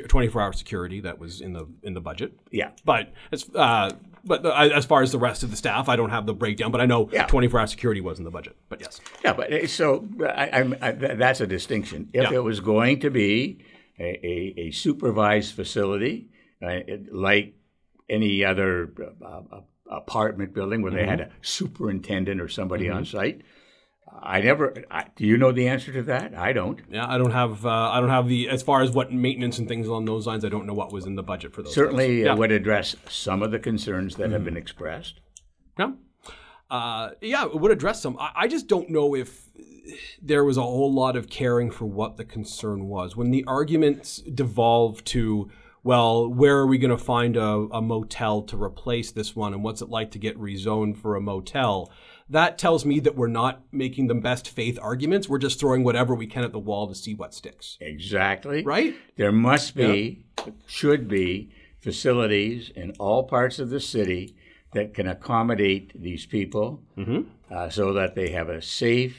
24 0.06 0.40
hour 0.40 0.52
security 0.52 1.00
that 1.00 1.18
was 1.18 1.40
in 1.40 1.52
the 1.52 1.66
in 1.82 1.94
the 1.94 2.00
budget. 2.00 2.38
Yeah, 2.52 2.70
but 2.84 3.12
as 3.32 3.50
uh, 3.52 3.90
but 4.24 4.44
as 4.46 4.84
far 4.84 5.02
as 5.02 5.12
the 5.12 5.18
rest 5.18 5.42
of 5.42 5.50
the 5.50 5.56
staff, 5.56 5.88
I 5.88 5.96
don't 5.96 6.10
have 6.10 6.26
the 6.26 6.34
breakdown. 6.34 6.70
But 6.70 6.80
I 6.80 6.86
know 6.86 7.08
yeah. 7.12 7.26
24 7.26 7.60
hour 7.60 7.66
security 7.66 8.00
was 8.00 8.18
in 8.18 8.24
the 8.24 8.30
budget. 8.30 8.56
But 8.68 8.80
yes. 8.80 9.00
Yeah, 9.24 9.32
but 9.34 9.52
uh, 9.52 9.66
so 9.66 10.08
I, 10.26 10.76
I, 10.80 10.92
that's 10.92 11.40
a 11.40 11.46
distinction. 11.46 12.08
If 12.12 12.30
yeah. 12.30 12.36
it 12.36 12.42
was 12.42 12.60
going 12.60 13.00
to 13.00 13.10
be 13.10 13.64
a, 13.98 14.26
a, 14.26 14.54
a 14.68 14.70
supervised 14.70 15.54
facility, 15.54 16.28
uh, 16.62 16.80
like 17.10 17.54
any 18.08 18.44
other 18.44 18.92
uh, 19.24 19.42
uh 19.50 19.60
apartment 19.90 20.54
building 20.54 20.82
where 20.82 20.90
mm-hmm. 20.90 21.00
they 21.00 21.06
had 21.06 21.20
a 21.20 21.30
superintendent 21.42 22.40
or 22.40 22.48
somebody 22.48 22.86
mm-hmm. 22.86 22.98
on 22.98 23.04
site, 23.04 23.42
I 24.22 24.40
never. 24.40 24.74
I, 24.90 25.06
do 25.16 25.26
you 25.26 25.36
know 25.36 25.52
the 25.52 25.68
answer 25.68 25.92
to 25.92 26.02
that? 26.04 26.34
I 26.34 26.52
don't. 26.52 26.80
Yeah, 26.90 27.06
I 27.08 27.18
don't 27.18 27.32
have. 27.32 27.66
Uh, 27.66 27.90
I 27.90 28.00
don't 28.00 28.10
have 28.10 28.28
the 28.28 28.48
as 28.48 28.62
far 28.62 28.82
as 28.82 28.90
what 28.92 29.12
maintenance 29.12 29.58
and 29.58 29.68
things 29.68 29.88
along 29.88 30.04
those 30.04 30.26
lines. 30.26 30.44
I 30.44 30.48
don't 30.48 30.66
know 30.66 30.74
what 30.74 30.92
was 30.92 31.06
in 31.06 31.16
the 31.16 31.22
budget 31.22 31.52
for 31.52 31.62
those. 31.62 31.74
Certainly, 31.74 32.22
yeah. 32.22 32.34
would 32.34 32.52
address 32.52 32.94
some 33.08 33.42
of 33.42 33.50
the 33.50 33.58
concerns 33.58 34.16
that 34.16 34.24
mm-hmm. 34.24 34.32
have 34.32 34.44
been 34.44 34.56
expressed. 34.56 35.20
Yeah, 35.78 35.92
uh, 36.70 37.10
yeah, 37.20 37.44
it 37.44 37.54
would 37.54 37.72
address 37.72 38.02
some. 38.02 38.16
I, 38.18 38.32
I 38.36 38.48
just 38.48 38.68
don't 38.68 38.88
know 38.88 39.14
if 39.14 39.48
there 40.22 40.44
was 40.44 40.56
a 40.56 40.62
whole 40.62 40.92
lot 40.92 41.16
of 41.16 41.28
caring 41.28 41.70
for 41.70 41.84
what 41.84 42.16
the 42.16 42.24
concern 42.24 42.88
was 42.88 43.16
when 43.16 43.30
the 43.30 43.44
arguments 43.46 44.18
devolved 44.18 45.04
to 45.06 45.50
well, 45.84 46.26
where 46.26 46.56
are 46.56 46.66
we 46.66 46.78
going 46.78 46.96
to 46.96 47.04
find 47.04 47.36
a, 47.36 47.42
a, 47.42 47.82
motel 47.82 48.40
to 48.44 48.60
replace 48.60 49.12
this 49.12 49.36
one? 49.36 49.52
And 49.52 49.62
what's 49.62 49.82
it 49.82 49.90
like 49.90 50.12
to 50.12 50.18
get 50.18 50.40
rezoned 50.40 50.96
for 50.96 51.14
a 51.14 51.20
motel? 51.20 51.92
That 52.28 52.58
tells 52.58 52.84
me 52.84 53.00
that 53.00 53.16
we're 53.16 53.26
not 53.26 53.62
making 53.70 54.06
the 54.06 54.14
best 54.14 54.48
faith 54.48 54.78
arguments. 54.80 55.28
We're 55.28 55.38
just 55.38 55.60
throwing 55.60 55.84
whatever 55.84 56.14
we 56.14 56.26
can 56.26 56.44
at 56.44 56.52
the 56.52 56.58
wall 56.58 56.88
to 56.88 56.94
see 56.94 57.14
what 57.14 57.34
sticks. 57.34 57.76
Exactly. 57.80 58.62
Right? 58.62 58.94
There 59.16 59.32
must 59.32 59.74
be, 59.74 60.24
yeah. 60.38 60.52
should 60.66 61.08
be, 61.08 61.50
facilities 61.80 62.70
in 62.74 62.92
all 62.98 63.24
parts 63.24 63.58
of 63.58 63.68
the 63.68 63.78
city 63.78 64.34
that 64.72 64.94
can 64.94 65.06
accommodate 65.06 65.92
these 66.00 66.24
people 66.24 66.82
mm-hmm. 66.96 67.20
uh, 67.54 67.68
so 67.68 67.92
that 67.92 68.14
they 68.14 68.30
have 68.30 68.48
a 68.48 68.62
safe, 68.62 69.16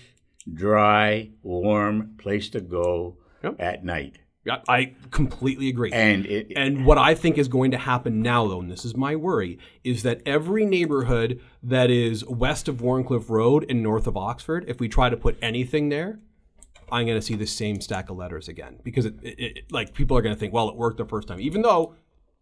dry, 0.52 1.30
warm 1.44 2.16
place 2.18 2.50
to 2.50 2.60
go 2.60 3.18
yep. 3.44 3.56
at 3.60 3.86
night. 3.86 4.18
Yeah, 4.46 4.62
I 4.70 4.94
completely 5.10 5.70
agree. 5.70 5.92
And 5.92 6.28
it, 6.28 6.54
and 6.56 6.86
what 6.86 7.00
I 7.00 7.16
think 7.16 7.40
is 7.40 7.48
going 7.48 7.72
to 7.72 7.80
happen 7.80 8.22
now, 8.22 8.48
though, 8.48 8.60
and 8.60 8.72
this 8.72 8.86
is 8.86 8.96
my 8.96 9.16
worry, 9.16 9.58
is 9.84 10.04
that 10.04 10.22
every 10.24 10.66
neighborhood 10.66 11.42
that 11.64 11.90
is 11.90 12.24
west 12.26 12.68
of 12.68 12.80
Wharncliffe 12.80 13.28
Road 13.30 13.66
and 13.68 13.82
north 13.82 14.06
of 14.06 14.16
Oxford, 14.16 14.64
if 14.68 14.80
we 14.80 14.88
try 14.88 15.10
to 15.10 15.18
put 15.18 15.36
anything 15.42 15.90
there, 15.90 16.20
I'm 16.92 17.08
going 17.08 17.18
to 17.18 17.26
see 17.26 17.34
the 17.34 17.48
same 17.48 17.82
stack 17.82 18.12
of 18.12 18.18
letters 18.18 18.48
again 18.48 18.80
because 18.84 19.06
it, 19.06 19.16
it, 19.24 19.40
it 19.40 19.72
like 19.72 19.96
people 19.96 20.16
are 20.16 20.22
going 20.22 20.36
to 20.36 20.40
think, 20.40 20.54
well, 20.54 20.70
it 20.70 20.76
worked 20.76 20.98
the 20.98 21.06
first 21.06 21.28
time, 21.28 21.42
even 21.42 21.64
though 21.64 21.96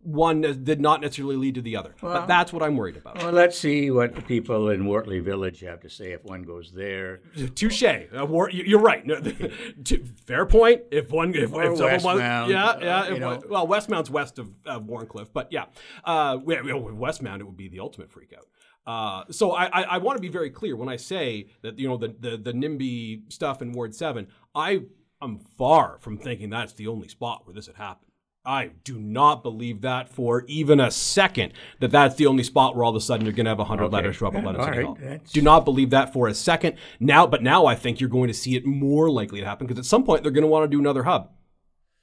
one 0.04 0.42
did 0.42 0.82
not 0.82 1.02
necessarily 1.02 1.36
lead 1.36 1.56
to 1.56 1.62
the 1.62 1.76
other. 1.76 1.96
Well, 2.02 2.14
but 2.14 2.28
that's 2.28 2.52
what 2.52 2.62
I'm 2.62 2.76
worried 2.76 2.98
about. 2.98 3.18
Well, 3.18 3.32
let's 3.32 3.58
see 3.58 3.90
what 3.92 4.16
the 4.16 4.22
people 4.22 4.70
in 4.70 4.86
Wortley 4.86 5.20
Village 5.20 5.62
have 5.62 5.80
to 5.82 5.90
say 5.90 6.12
if 6.12 6.24
one 6.24 6.44
goes 6.44 6.72
there. 6.72 7.22
Touche. 7.56 7.84
Uh, 7.84 8.28
you're 8.52 8.80
right. 8.80 9.04
Fair 10.26 10.46
point. 10.46 10.84
If 10.92 11.12
one, 11.12 11.34
if, 11.34 11.54
or 11.54 11.64
if 11.64 11.78
someone, 11.78 12.18
Westmount, 12.18 12.50
yeah, 12.50 12.80
yeah. 12.80 13.00
Uh, 13.00 13.38
one, 13.38 13.50
well, 13.50 13.68
Westmount's 13.68 14.10
west 14.10 14.40
of, 14.40 14.50
of 14.66 14.84
Wharncliffe, 14.86 15.32
but 15.34 15.52
yeah, 15.52 15.66
uh, 16.04 16.38
Westmount 16.38 17.40
it 17.40 17.46
would 17.46 17.58
be 17.58 17.70
the 17.70 17.80
ultimate 17.80 18.10
freakout. 18.10 18.46
Uh, 18.86 19.24
so 19.32 19.52
I, 19.52 19.66
I, 19.66 19.82
I 19.84 19.98
want 20.00 20.18
to 20.18 20.22
be 20.22 20.28
very 20.28 20.50
clear 20.50 20.76
when 20.76 20.90
I 20.90 20.98
say 20.98 21.48
that 21.62 21.80
you 21.80 21.88
know 21.88 21.98
the, 21.98 22.14
the 22.20 22.38
the 22.38 22.54
NIMBY 22.54 23.32
stuff 23.32 23.62
in 23.62 23.72
Ward 23.72 23.96
Seven. 23.96 24.28
I 24.54 24.82
am 25.22 25.40
far 25.58 25.98
from 26.02 26.18
thinking 26.18 26.50
that's 26.50 26.74
the 26.74 26.88
only 26.88 27.08
spot 27.08 27.46
where 27.46 27.54
this 27.54 27.68
had 27.68 27.78
happened. 27.78 28.12
I 28.46 28.72
do 28.84 29.00
not 29.00 29.42
believe 29.42 29.82
that 29.82 30.10
for 30.10 30.44
even 30.48 30.82
a 30.82 30.92
second 30.92 31.54
that 31.80 31.92
that's 31.92 32.16
the 32.16 32.26
only 32.26 32.44
spot 32.44 32.76
where 32.76 32.84
all 32.84 32.90
of 32.90 32.96
a 32.96 33.02
sudden 33.02 33.26
you're 33.26 33.34
going 33.34 33.46
to 33.46 33.52
have 33.52 33.58
100 33.58 33.86
okay. 33.86 33.94
letters 33.94 34.18
show 34.18 34.28
up 34.28 34.36
at 34.36 34.44
London 34.44 34.64
City 34.66 34.84
Hall. 34.84 34.98
Do 35.32 35.42
not 35.42 35.64
believe 35.64 35.92
that 35.92 36.12
for 36.12 36.28
a 36.28 36.34
second. 36.34 36.76
Now, 37.00 37.26
but 37.26 37.42
now 37.42 37.66
I 37.66 37.76
think 37.76 38.02
you're 38.02 38.10
going 38.10 38.28
to 38.28 38.34
see 38.34 38.56
it 38.56 38.66
more 38.66 39.10
likely 39.10 39.40
to 39.40 39.46
happen 39.46 39.66
because 39.66 39.80
at 39.80 39.86
some 39.86 40.04
point 40.04 40.24
they're 40.24 40.32
going 40.32 40.44
to 40.44 40.50
want 40.50 40.70
to 40.70 40.76
do 40.76 40.80
another 40.80 41.04
hub. 41.04 41.32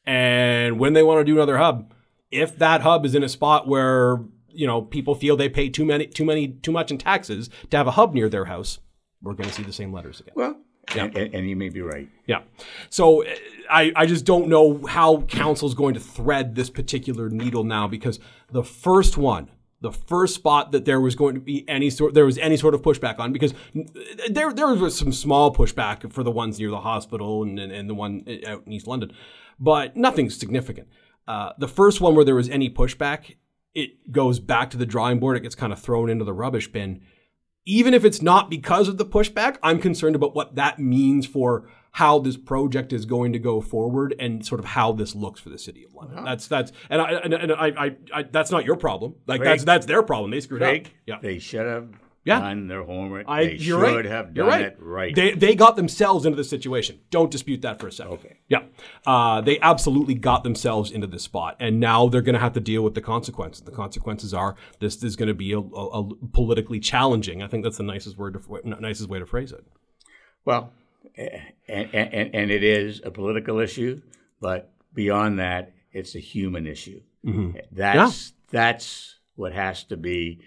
And 0.07 0.79
when 0.79 0.95
they 0.95 1.03
want 1.03 1.21
to 1.21 1.25
do 1.25 1.37
another 1.37 1.59
hub, 1.59 1.93
if 2.31 2.57
that 2.57 2.81
hub 2.81 3.05
is 3.05 3.15
in 3.15 3.23
a 3.23 3.29
spot 3.29 3.69
where, 3.69 4.25
you 4.49 4.67
know, 4.67 4.81
people 4.81 5.15
feel 5.15 5.37
they 5.37 5.51
pay 5.51 5.69
too 5.69 5.85
many 5.85 6.07
too 6.07 6.25
many 6.25 6.49
too 6.49 6.73
much 6.73 6.91
in 6.91 6.97
taxes 6.97 7.51
to 7.69 7.77
have 7.77 7.87
a 7.87 7.93
hub 7.93 8.15
near 8.15 8.31
their 8.31 8.47
house, 8.47 8.79
we're 9.21 9.35
going 9.35 9.49
to 9.49 9.55
see 9.55 9.63
the 9.63 9.75
same 9.75 9.93
letters 9.93 10.21
again. 10.21 10.33
Well, 10.35 10.59
Yeah. 10.95 11.05
And, 11.05 11.17
and, 11.17 11.35
and 11.35 11.49
you 11.49 11.57
may 11.57 11.69
be 11.69 11.81
right. 11.81 12.09
Yeah. 12.27 12.43
So 12.89 13.25
uh, 13.25 13.29
I, 13.71 13.93
I 13.95 14.07
just 14.07 14.25
don't 14.25 14.49
know 14.49 14.85
how 14.87 15.23
council 15.23 15.69
is 15.69 15.75
going 15.75 15.95
to 15.95 16.01
thread 16.01 16.55
this 16.55 16.71
particular 16.71 17.29
needle 17.29 17.65
now 17.65 17.87
because 17.87 18.19
the 18.51 18.65
first 18.65 19.17
one, 19.17 19.51
the 19.81 19.93
first 19.93 20.35
spot 20.35 20.73
that 20.73 20.85
there 20.85 21.01
was 21.01 21.15
going 21.15 21.35
to 21.35 21.41
be 21.41 21.67
any 21.69 21.89
sort 21.91 22.15
there 22.15 22.27
was 22.27 22.39
any 22.39 22.57
sort 22.57 22.75
of 22.75 22.83
pushback 22.83 23.19
on 23.19 23.33
because 23.33 23.55
there 24.29 24.53
there 24.53 24.67
was 24.67 24.99
some 24.99 25.13
small 25.13 25.55
pushback 25.55 26.13
for 26.13 26.23
the 26.23 26.31
ones 26.31 26.59
near 26.59 26.71
the 26.71 26.81
hospital 26.81 27.43
and, 27.43 27.59
and, 27.59 27.73
and 27.73 27.89
the 27.89 27.95
one 27.95 28.25
out 28.47 28.63
in 28.67 28.73
East 28.73 28.87
London, 28.87 29.13
but 29.59 29.97
nothing 29.97 30.29
significant. 30.29 30.89
Uh, 31.27 31.53
the 31.59 31.69
first 31.69 32.01
one 32.01 32.15
where 32.15 32.25
there 32.25 32.35
was 32.35 32.49
any 32.49 32.69
pushback, 32.69 33.37
it 33.75 34.11
goes 34.13 34.41
back 34.41 34.71
to 34.71 34.77
the 34.77 34.87
drawing 34.87 35.19
board. 35.21 35.37
It 35.37 35.41
gets 35.41 35.55
kind 35.55 35.73
of 35.73 35.79
thrown 35.79 36.11
into 36.11 36.25
the 36.25 36.33
rubbish 36.33 36.71
bin. 36.71 37.03
Even 37.71 37.95
if 37.95 38.05
it's 38.05 38.21
not 38.21 38.51
because 38.51 38.89
of 38.89 38.99
the 38.99 39.07
pushback, 39.07 39.57
I'm 39.63 39.79
concerned 39.79 40.17
about 40.17 40.35
what 40.35 40.57
that 40.57 40.81
means 40.81 41.25
for 41.25 41.69
how 41.93 42.19
this 42.19 42.37
project 42.37 42.93
is 42.93 43.05
going 43.05 43.33
to 43.33 43.39
go 43.39 43.61
forward 43.61 44.15
and 44.19 44.45
sort 44.45 44.59
of 44.59 44.65
how 44.65 44.93
this 44.93 45.15
looks 45.15 45.41
for 45.41 45.51
the 45.51 45.59
city 45.59 45.85
of 45.85 45.95
London. 45.95 46.19
Uh-huh. 46.19 46.27
That's 46.27 46.47
that's 46.49 46.73
and 46.89 47.01
I 47.01 47.13
and, 47.13 47.35
and 47.35 47.53
I, 47.53 47.67
I, 47.67 47.97
I, 48.13 48.23
that's 48.25 48.51
not 48.51 48.65
your 48.65 48.77
problem. 48.77 49.15
Like 49.27 49.41
Craig, 49.41 49.51
that's 49.51 49.65
that's 49.65 49.87
their 49.87 50.03
problem. 50.03 50.31
They 50.33 50.41
screwed 50.41 50.61
Craig, 50.61 50.87
up. 50.87 50.93
Yeah, 51.07 51.19
they 51.23 51.39
should 51.39 51.67
have 51.67 51.89
yeah. 52.25 52.41
done 52.41 52.69
their 52.69 52.83
homework. 52.85 53.27
I, 53.29 53.45
they 53.45 53.59
should 53.59 53.81
right. 53.81 54.05
have 54.05 54.35
done 54.35 54.47
right. 54.47 54.63
it 54.63 54.77
right. 54.81 55.15
They 55.15 55.33
they 55.33 55.55
got 55.55 55.77
themselves 55.77 56.27
into 56.27 56.37
the 56.37 56.45
situation. 56.45 57.01
Don't 57.11 57.31
dispute 57.31 57.63
that 57.63 57.81
for 57.81 57.89
a 57.89 57.93
second. 57.93 58.13
Okay. 58.15 58.39
Yeah, 58.49 58.65
uh, 59.07 59.41
they 59.41 59.59
absolutely 59.61 60.15
got 60.15 60.45
themselves 60.45 60.91
into 60.91 61.07
this 61.07 61.23
spot, 61.23 61.57
and 61.61 61.81
now 61.81 62.09
they're 62.09 62.23
going 62.23 62.35
to 62.35 62.41
have 62.41 62.53
to 62.55 62.61
deal 62.61 62.83
with 62.83 62.95
the 62.95 63.01
consequences. 63.01 63.65
The 63.65 63.71
consequences 63.71 64.35
are 64.35 64.57
this 64.81 65.03
is 65.03 65.17
going 65.17 65.29
to 65.29 65.35
be 65.35 65.53
a, 65.53 65.59
a, 65.59 65.61
a 65.61 66.15
politically 66.33 66.81
challenging. 66.81 67.43
I 67.43 67.47
think 67.47 67.65
that's 67.65 67.79
the 67.79 67.83
nicest 67.83 68.19
word, 68.19 68.35
to, 68.35 68.81
nicest 68.81 69.09
way 69.09 69.19
to 69.19 69.27
phrase 69.27 69.53
it. 69.53 69.65
Well, 70.45 70.73
and, 71.17 71.95
and, 71.95 72.35
and 72.35 72.51
it 72.51 72.63
is 72.63 73.01
a 73.05 73.11
political 73.11 73.61
issue, 73.61 74.03
but 74.41 74.73
beyond 74.95 75.39
that, 75.39 75.73
it's 75.93 76.15
a 76.15 76.21
human 76.21 76.67
issue. 76.67 77.01
Mm-hmm. 77.25 77.59
That's 77.73 78.31
yeah. 78.31 78.37
that's 78.51 79.17
what 79.37 79.53
has 79.53 79.85
to 79.85 79.97
be 79.97 80.41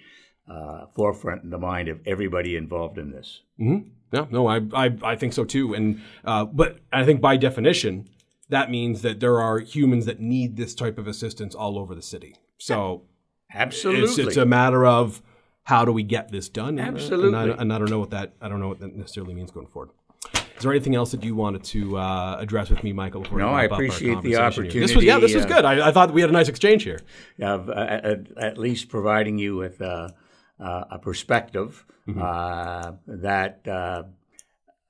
uh, 0.47 0.85
forefront 0.95 1.43
in 1.43 1.49
the 1.49 1.57
mind 1.57 1.87
of 1.87 1.99
everybody 2.05 2.55
involved 2.55 2.97
in 2.97 3.11
this. 3.11 3.41
Mm-hmm. 3.59 3.89
Yeah, 4.11 4.25
no, 4.29 4.47
I, 4.47 4.61
I 4.73 4.95
I 5.03 5.15
think 5.15 5.33
so 5.33 5.43
too. 5.43 5.73
And 5.73 6.01
uh, 6.23 6.45
but 6.45 6.79
I 6.91 7.03
think 7.03 7.21
by 7.21 7.37
definition, 7.37 8.07
that 8.49 8.69
means 8.69 9.01
that 9.01 9.19
there 9.19 9.39
are 9.39 9.59
humans 9.59 10.05
that 10.05 10.19
need 10.19 10.55
this 10.55 10.75
type 10.75 10.97
of 10.97 11.07
assistance 11.07 11.55
all 11.55 11.79
over 11.79 11.95
the 11.95 12.01
city. 12.01 12.35
So 12.57 13.03
absolutely, 13.51 14.03
it's, 14.03 14.17
it's 14.19 14.37
a 14.37 14.45
matter 14.45 14.85
of 14.85 15.21
how 15.63 15.85
do 15.85 15.91
we 15.91 16.03
get 16.03 16.31
this 16.31 16.49
done? 16.49 16.77
Absolutely, 16.77 17.27
and 17.29 17.53
I, 17.53 17.55
and 17.55 17.73
I 17.73 17.79
don't 17.79 17.89
know 17.89 17.99
what 17.99 18.11
that 18.11 18.33
I 18.41 18.49
don't 18.49 18.59
know 18.59 18.67
what 18.67 18.79
that 18.79 18.95
necessarily 18.95 19.33
means 19.33 19.49
going 19.49 19.67
forward. 19.67 19.89
Is 20.35 20.65
there 20.65 20.71
anything 20.71 20.95
else 20.95 21.11
that 21.11 21.23
you 21.23 21.35
wanted 21.35 21.63
to 21.65 21.97
uh, 21.97 22.37
address 22.39 22.69
with 22.69 22.83
me, 22.83 22.93
Michael? 22.93 23.25
no, 23.33 23.49
I 23.49 23.63
appreciate 23.63 24.21
the 24.21 24.37
opportunity. 24.37 24.73
Here? 24.73 24.81
This 24.81 24.95
was 24.95 25.03
yeah, 25.03 25.19
this 25.19 25.33
was 25.33 25.45
uh, 25.45 25.47
good. 25.49 25.65
I, 25.65 25.89
I, 25.89 25.91
thought 25.91 26.13
we 26.13 26.21
had 26.21 26.29
a 26.29 26.33
nice 26.33 26.47
exchange 26.47 26.83
here. 26.83 27.01
Of 27.41 27.69
uh, 27.69 27.73
at, 27.73 28.37
at, 28.37 28.57
least 28.57 28.87
providing 28.87 29.37
you 29.37 29.57
with 29.57 29.81
uh, 29.81 29.85
uh, 29.85 30.09
Uh, 30.63 30.85
a 30.91 30.99
perspective 30.99 31.85
mm-hmm. 32.07 32.21
Uh, 32.21 32.93
that 33.05 33.67
uh, 33.67 34.03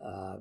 uh, 0.05 0.35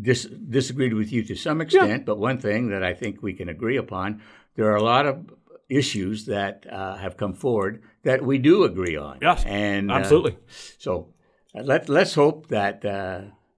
dis- 0.00 0.30
disagreed 0.48 0.94
with 0.94 1.12
you 1.12 1.22
to 1.24 1.34
some 1.34 1.60
extent, 1.60 1.90
yeah. 1.90 1.98
but 1.98 2.16
one 2.16 2.38
thing 2.38 2.70
that 2.70 2.82
I 2.82 2.94
think 2.94 3.22
we 3.22 3.34
can 3.34 3.50
agree 3.50 3.76
upon: 3.76 4.22
there 4.54 4.72
are 4.72 4.76
a 4.76 4.82
lot 4.82 5.04
of 5.04 5.30
issues 5.68 6.24
that 6.26 6.64
have 6.70 7.18
come 7.18 7.34
forward 7.34 7.82
that 8.02 8.24
we 8.24 8.38
do 8.38 8.64
agree 8.64 8.96
on. 8.96 9.18
Yes, 9.20 9.44
and 9.44 9.92
absolutely. 9.92 10.38
so 10.78 11.12
let 11.54 11.90
let's 11.90 12.14
hope 12.14 12.48
that 12.48 12.84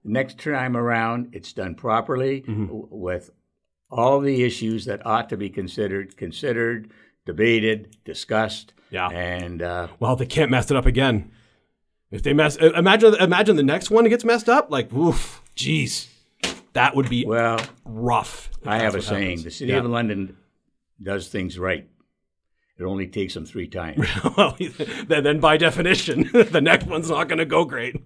next 0.03 0.39
time 0.39 0.75
around, 0.75 1.29
it's 1.31 1.53
done 1.53 1.75
properly 1.75 2.41
mm-hmm. 2.41 2.65
w- 2.65 2.87
with 2.91 3.29
all 3.89 4.19
the 4.19 4.43
issues 4.43 4.85
that 4.85 5.05
ought 5.05 5.29
to 5.29 5.37
be 5.37 5.49
considered, 5.49 6.17
considered, 6.17 6.91
debated, 7.29 7.95
discussed. 8.05 8.73
Yeah. 8.89 9.07
And 9.09 9.61
uh, 9.61 9.89
well, 9.99 10.15
they 10.15 10.25
can't 10.25 10.49
mess 10.49 10.71
it 10.71 10.77
up 10.77 10.87
again. 10.87 11.31
If 12.09 12.23
they 12.23 12.33
mess, 12.33 12.57
uh, 12.59 12.71
imagine 12.71 13.13
imagine 13.15 13.55
the 13.55 13.63
next 13.63 13.91
one 13.91 14.09
gets 14.09 14.25
messed 14.25 14.49
up. 14.49 14.71
Like, 14.71 14.91
oof, 14.91 15.43
jeez, 15.55 16.07
that 16.73 16.95
would 16.95 17.07
be 17.07 17.23
well 17.23 17.59
rough. 17.85 18.49
I 18.65 18.79
have 18.79 18.95
a 18.95 19.01
saying: 19.01 19.21
happens. 19.21 19.43
the 19.43 19.51
city 19.51 19.71
yeah. 19.73 19.77
of 19.77 19.85
London 19.85 20.37
does 21.01 21.27
things 21.27 21.59
right. 21.59 21.87
It 22.79 22.85
only 22.85 23.07
takes 23.07 23.33
them 23.33 23.45
three 23.45 23.67
times. 23.67 24.07
well, 24.37 24.55
then, 25.07 25.41
by 25.41 25.57
definition, 25.57 26.29
the 26.33 26.61
next 26.61 26.87
one's 26.87 27.09
not 27.09 27.27
going 27.27 27.39
to 27.39 27.45
go 27.45 27.65
great. 27.65 27.97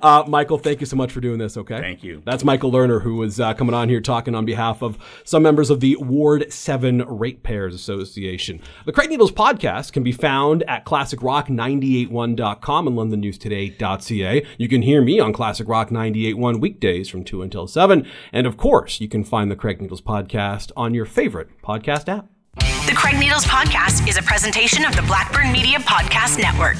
Uh, 0.00 0.24
Michael, 0.26 0.56
thank 0.56 0.80
you 0.80 0.86
so 0.86 0.96
much 0.96 1.12
for 1.12 1.20
doing 1.20 1.38
this. 1.38 1.58
Okay, 1.58 1.78
thank 1.78 2.02
you. 2.02 2.22
That's 2.24 2.42
Michael 2.42 2.72
Lerner, 2.72 3.02
who 3.02 3.16
was 3.16 3.38
uh, 3.38 3.52
coming 3.52 3.74
on 3.74 3.90
here 3.90 4.00
talking 4.00 4.34
on 4.34 4.46
behalf 4.46 4.82
of 4.82 4.96
some 5.24 5.42
members 5.42 5.68
of 5.68 5.80
the 5.80 5.96
Ward 5.96 6.50
Seven 6.50 7.04
Ratepayers 7.06 7.74
Association. 7.74 8.62
The 8.86 8.92
Craig 8.92 9.10
Needles 9.10 9.32
podcast 9.32 9.92
can 9.92 10.02
be 10.02 10.12
found 10.12 10.62
at 10.62 10.86
ClassicRock981.com 10.86 12.86
and 12.86 12.96
LondonNewsToday.ca. 12.96 14.46
You 14.56 14.68
can 14.68 14.80
hear 14.80 15.02
me 15.02 15.20
on 15.20 15.34
Classic 15.34 15.68
Rock 15.68 15.90
98.1 15.90 16.58
weekdays 16.58 17.10
from 17.10 17.22
two 17.22 17.42
until 17.42 17.66
seven, 17.66 18.08
and 18.32 18.46
of 18.46 18.56
course, 18.56 18.98
you 18.98 19.08
can 19.08 19.24
find 19.24 19.50
the 19.50 19.56
Craig 19.56 19.82
Needles 19.82 20.00
podcast 20.00 20.72
on 20.74 20.94
your 20.94 21.04
favorite 21.04 21.50
podcast 21.62 22.08
app. 22.08 22.30
The 22.56 22.94
Craig 22.96 23.18
Needles 23.18 23.44
Podcast 23.44 24.08
is 24.08 24.16
a 24.16 24.22
presentation 24.22 24.84
of 24.84 24.96
the 24.96 25.02
Blackburn 25.02 25.52
Media 25.52 25.78
Podcast 25.78 26.38
Network. 26.38 26.78